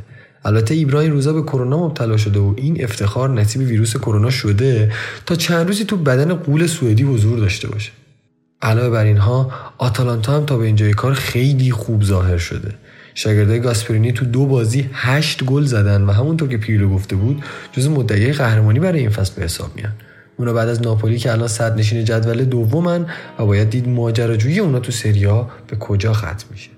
البته 0.45 0.75
ایبراهیم 0.75 1.13
روزا 1.13 1.33
به 1.33 1.43
کرونا 1.43 1.87
مبتلا 1.87 2.17
شده 2.17 2.39
و 2.39 2.55
این 2.57 2.85
افتخار 2.85 3.31
نصیب 3.31 3.63
ویروس 3.63 3.97
کرونا 3.97 4.31
شده 4.31 4.93
تا 5.27 5.35
چند 5.35 5.67
روزی 5.67 5.85
تو 5.85 5.97
بدن 5.97 6.35
قول 6.35 6.67
سوئدی 6.67 7.03
حضور 7.03 7.39
داشته 7.39 7.69
باشه. 7.69 7.93
علاوه 8.63 8.91
بر 8.91 9.05
اینها 9.05 9.51
آتالانتا 9.79 10.37
هم 10.37 10.47
تا 10.47 10.57
به 10.57 10.67
اینجای 10.67 10.95
کار 10.95 11.15
خیلی 11.15 11.71
خوب 11.71 12.03
ظاهر 12.05 12.39
شده. 12.39 12.75
شاگردای 13.19 13.61
گاسپرینی 13.61 14.13
تو 14.13 14.25
دو 14.25 14.47
بازی 14.47 14.91
هشت 14.93 15.45
گل 15.45 15.65
زدن 15.65 16.03
و 16.03 16.13
همونطور 16.13 16.49
که 16.49 16.57
پیرلو 16.57 16.89
گفته 16.89 17.17
بود 17.17 17.45
جز 17.73 17.89
مدعی 17.89 18.33
قهرمانی 18.33 18.81
برای 18.81 19.01
این 19.01 19.11
فصل 19.11 19.35
به 19.37 19.43
حساب 19.43 19.77
میان. 19.77 19.93
اونا 20.37 20.53
بعد 20.53 20.69
از 20.69 20.83
ناپولی 20.83 21.19
که 21.19 21.33
الان 21.33 21.49
صد 21.49 21.79
نشین 21.79 22.05
جدول 22.05 22.45
دومن 22.45 23.07
و 23.39 23.47
باید 23.47 23.71
دید 23.71 23.89
ماجراجویی 23.89 24.59
اونا 24.59 24.81
تو 24.81 24.93
سریا 24.93 25.51
به 25.67 25.77
کجا 25.77 26.13
ختم 26.13 26.47
میشه. 26.51 26.76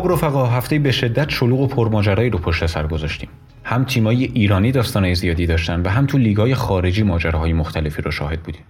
خب 0.00 0.12
رفقا 0.12 0.46
هفته 0.46 0.78
به 0.78 0.92
شدت 0.92 1.30
شلوغ 1.30 1.60
و 1.60 1.66
پرماجرایی 1.66 2.30
رو 2.30 2.38
پشت 2.38 2.66
سر 2.66 2.86
گذاشتیم. 2.86 3.28
هم 3.64 3.84
تیمای 3.84 4.24
ایرانی 4.24 4.72
داستانهای 4.72 5.14
زیادی 5.14 5.46
داشتن 5.46 5.82
و 5.82 5.88
هم 5.88 6.06
تو 6.06 6.18
لیگای 6.18 6.54
خارجی 6.54 7.02
ماجراهای 7.02 7.52
مختلفی 7.52 8.02
رو 8.02 8.10
شاهد 8.10 8.42
بودیم. 8.42 8.62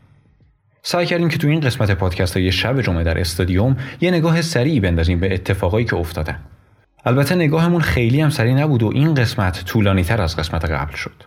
سعی 0.83 1.07
کردیم 1.07 1.29
که 1.29 1.39
تو 1.39 1.49
این 1.49 1.61
قسمت 1.61 1.91
پادکست 1.91 2.37
های 2.37 2.53
شب 2.53 2.81
جمعه 2.81 3.05
در 3.05 3.21
استادیوم 3.21 3.77
یه 4.01 4.11
نگاه 4.11 4.43
سریعی 4.43 4.81
بندازیم 4.81 5.21
به 5.21 5.35
اتفاقایی 5.35 5.87
که 5.87 5.97
افتادن. 5.97 6.39
البته 7.05 7.35
نگاهمون 7.35 7.81
خیلی 7.81 8.21
هم 8.21 8.31
سریع 8.31 8.55
نبود 8.55 8.83
و 8.83 8.91
این 8.95 9.15
قسمت 9.15 9.65
طولانی 9.65 10.05
تر 10.05 10.23
از 10.23 10.37
قسمت 10.37 10.65
قبل 10.65 10.95
شد. 10.95 11.23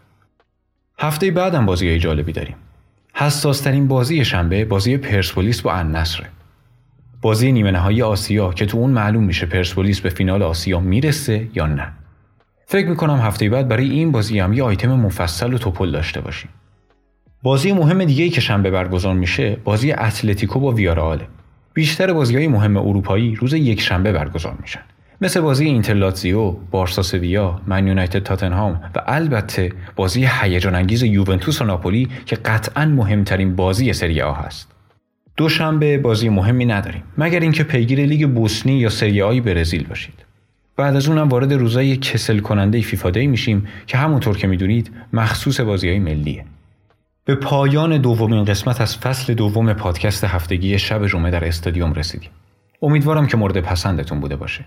هفته 0.99 1.31
بعدم 1.31 1.65
بازی 1.65 1.89
های 1.89 1.99
جالبی 1.99 2.31
داریم. 2.31 2.55
حساسترین 3.13 3.87
بازی 3.87 4.25
شنبه 4.25 4.65
بازی 4.65 4.97
پرسپولیس 4.97 5.61
با 5.61 5.73
النصره 5.73 6.29
بازی 7.23 7.51
نیمه 7.51 7.71
نهایی 7.71 8.01
آسیا 8.01 8.53
که 8.53 8.65
تو 8.65 8.77
اون 8.77 8.89
معلوم 8.89 9.23
میشه 9.23 9.45
پرسپولیس 9.45 9.99
به 9.99 10.09
فینال 10.09 10.43
آسیا 10.43 10.79
می‌رسه 10.79 11.47
یا 11.55 11.67
نه. 11.67 11.87
فکر 12.65 12.87
می‌کنم 12.87 13.17
هفته 13.17 13.49
بعد 13.49 13.67
برای 13.67 13.89
این 13.89 14.11
بازی 14.11 14.39
هم 14.39 14.53
یه 14.53 14.63
آیتم 14.63 14.93
مفصل 14.93 15.53
و 15.53 15.57
توپل 15.57 15.91
داشته 15.91 16.21
باشیم. 16.21 16.49
بازی 17.43 17.73
مهم 17.73 18.03
دیگه 18.05 18.23
ای 18.23 18.29
که 18.29 18.41
شنبه 18.41 18.71
برگزار 18.71 19.13
میشه 19.13 19.57
بازی 19.63 19.91
اتلتیکو 19.91 20.59
با 20.59 20.71
ویارآله 20.71 21.27
بیشتر 21.73 22.13
بازی 22.13 22.37
های 22.37 22.47
مهم 22.47 22.77
اروپایی 22.77 23.35
روز 23.35 23.53
یک 23.53 23.81
شنبه 23.81 24.11
برگزار 24.11 24.57
میشن. 24.61 24.81
مثل 25.21 25.41
بازی 25.41 25.65
اینترلاتزیو، 25.65 26.51
بارسا 26.51 27.01
سویا، 27.01 27.61
من 27.67 27.87
یونایتد 27.87 28.23
تاتنهام 28.23 28.81
و 28.95 29.01
البته 29.05 29.71
بازی 29.95 30.27
هیجان 30.41 30.75
انگیز 30.75 31.03
یوونتوس 31.03 31.61
و 31.61 31.65
ناپولی 31.65 32.09
که 32.25 32.35
قطعا 32.35 32.85
مهمترین 32.85 33.55
بازی 33.55 33.93
سری 33.93 34.21
آ 34.21 34.33
هست. 34.33 34.72
دوشنبه 35.37 35.97
بازی 35.97 36.29
مهمی 36.29 36.65
نداریم 36.65 37.03
مگر 37.17 37.39
اینکه 37.39 37.63
پیگیر 37.63 37.99
لیگ 38.05 38.29
بوسنی 38.29 38.73
یا 38.73 38.89
سری 38.89 39.28
آ 39.28 39.41
برزیل 39.41 39.87
باشید. 39.87 40.25
بعد 40.77 40.95
از 40.95 41.07
اونم 41.07 41.29
وارد 41.29 41.53
روزای 41.53 41.97
کسل 41.97 42.39
کننده 42.39 42.81
FIFA 42.81 43.09
Day 43.09 43.27
میشیم 43.27 43.67
که 43.87 43.97
همونطور 43.97 44.37
که 44.37 44.47
می‌دونید 44.47 44.91
مخصوص 45.13 45.59
بازی 45.59 45.89
های 45.89 45.99
ملیه. 45.99 46.45
به 47.25 47.35
پایان 47.35 47.97
دومین 47.97 48.45
قسمت 48.45 48.81
از 48.81 48.97
فصل 48.97 49.33
دوم 49.33 49.73
پادکست 49.73 50.23
هفتگی 50.23 50.79
شب 50.79 51.07
جمعه 51.07 51.31
در 51.31 51.45
استادیوم 51.45 51.93
رسیدیم. 51.93 52.29
امیدوارم 52.81 53.27
که 53.27 53.37
مورد 53.37 53.59
پسندتون 53.59 54.19
بوده 54.19 54.35
باشه. 54.35 54.65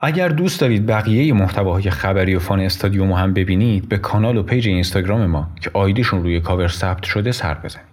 اگر 0.00 0.28
دوست 0.28 0.60
دارید 0.60 0.86
بقیه 0.86 1.32
محتواهای 1.32 1.90
خبری 1.90 2.34
و 2.34 2.38
fun 2.38 2.60
استادیوم 2.60 3.12
هم 3.12 3.32
ببینید 3.32 3.88
به 3.88 3.98
کانال 3.98 4.36
و 4.36 4.42
page 4.42 4.68
اینستاگرام 4.68 5.26
ما 5.26 5.50
که 5.60 5.70
آیدیشون 5.74 6.22
روی 6.22 6.40
کاور 6.40 6.68
ثبت 6.68 7.04
شده 7.04 7.32
سر 7.32 7.54
بزنید. 7.54 7.91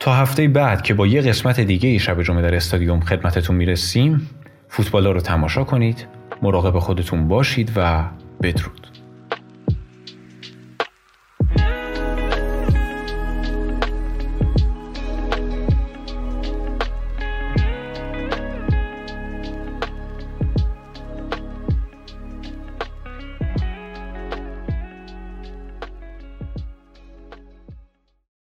تا 0.00 0.14
هفته 0.14 0.48
بعد 0.48 0.82
که 0.82 0.94
با 0.94 1.06
یه 1.06 1.20
قسمت 1.20 1.60
دیگه 1.60 1.98
شب 1.98 2.22
جمعه 2.22 2.42
در 2.42 2.54
استادیوم 2.54 3.00
خدمتتون 3.00 3.56
می‌رسیم 3.56 4.30
فوتبالا 4.68 5.12
رو 5.12 5.20
تماشا 5.20 5.64
کنید 5.64 6.06
مراقب 6.42 6.78
خودتون 6.78 7.28
باشید 7.28 7.72
و 7.76 8.04
بدرود. 8.42 8.85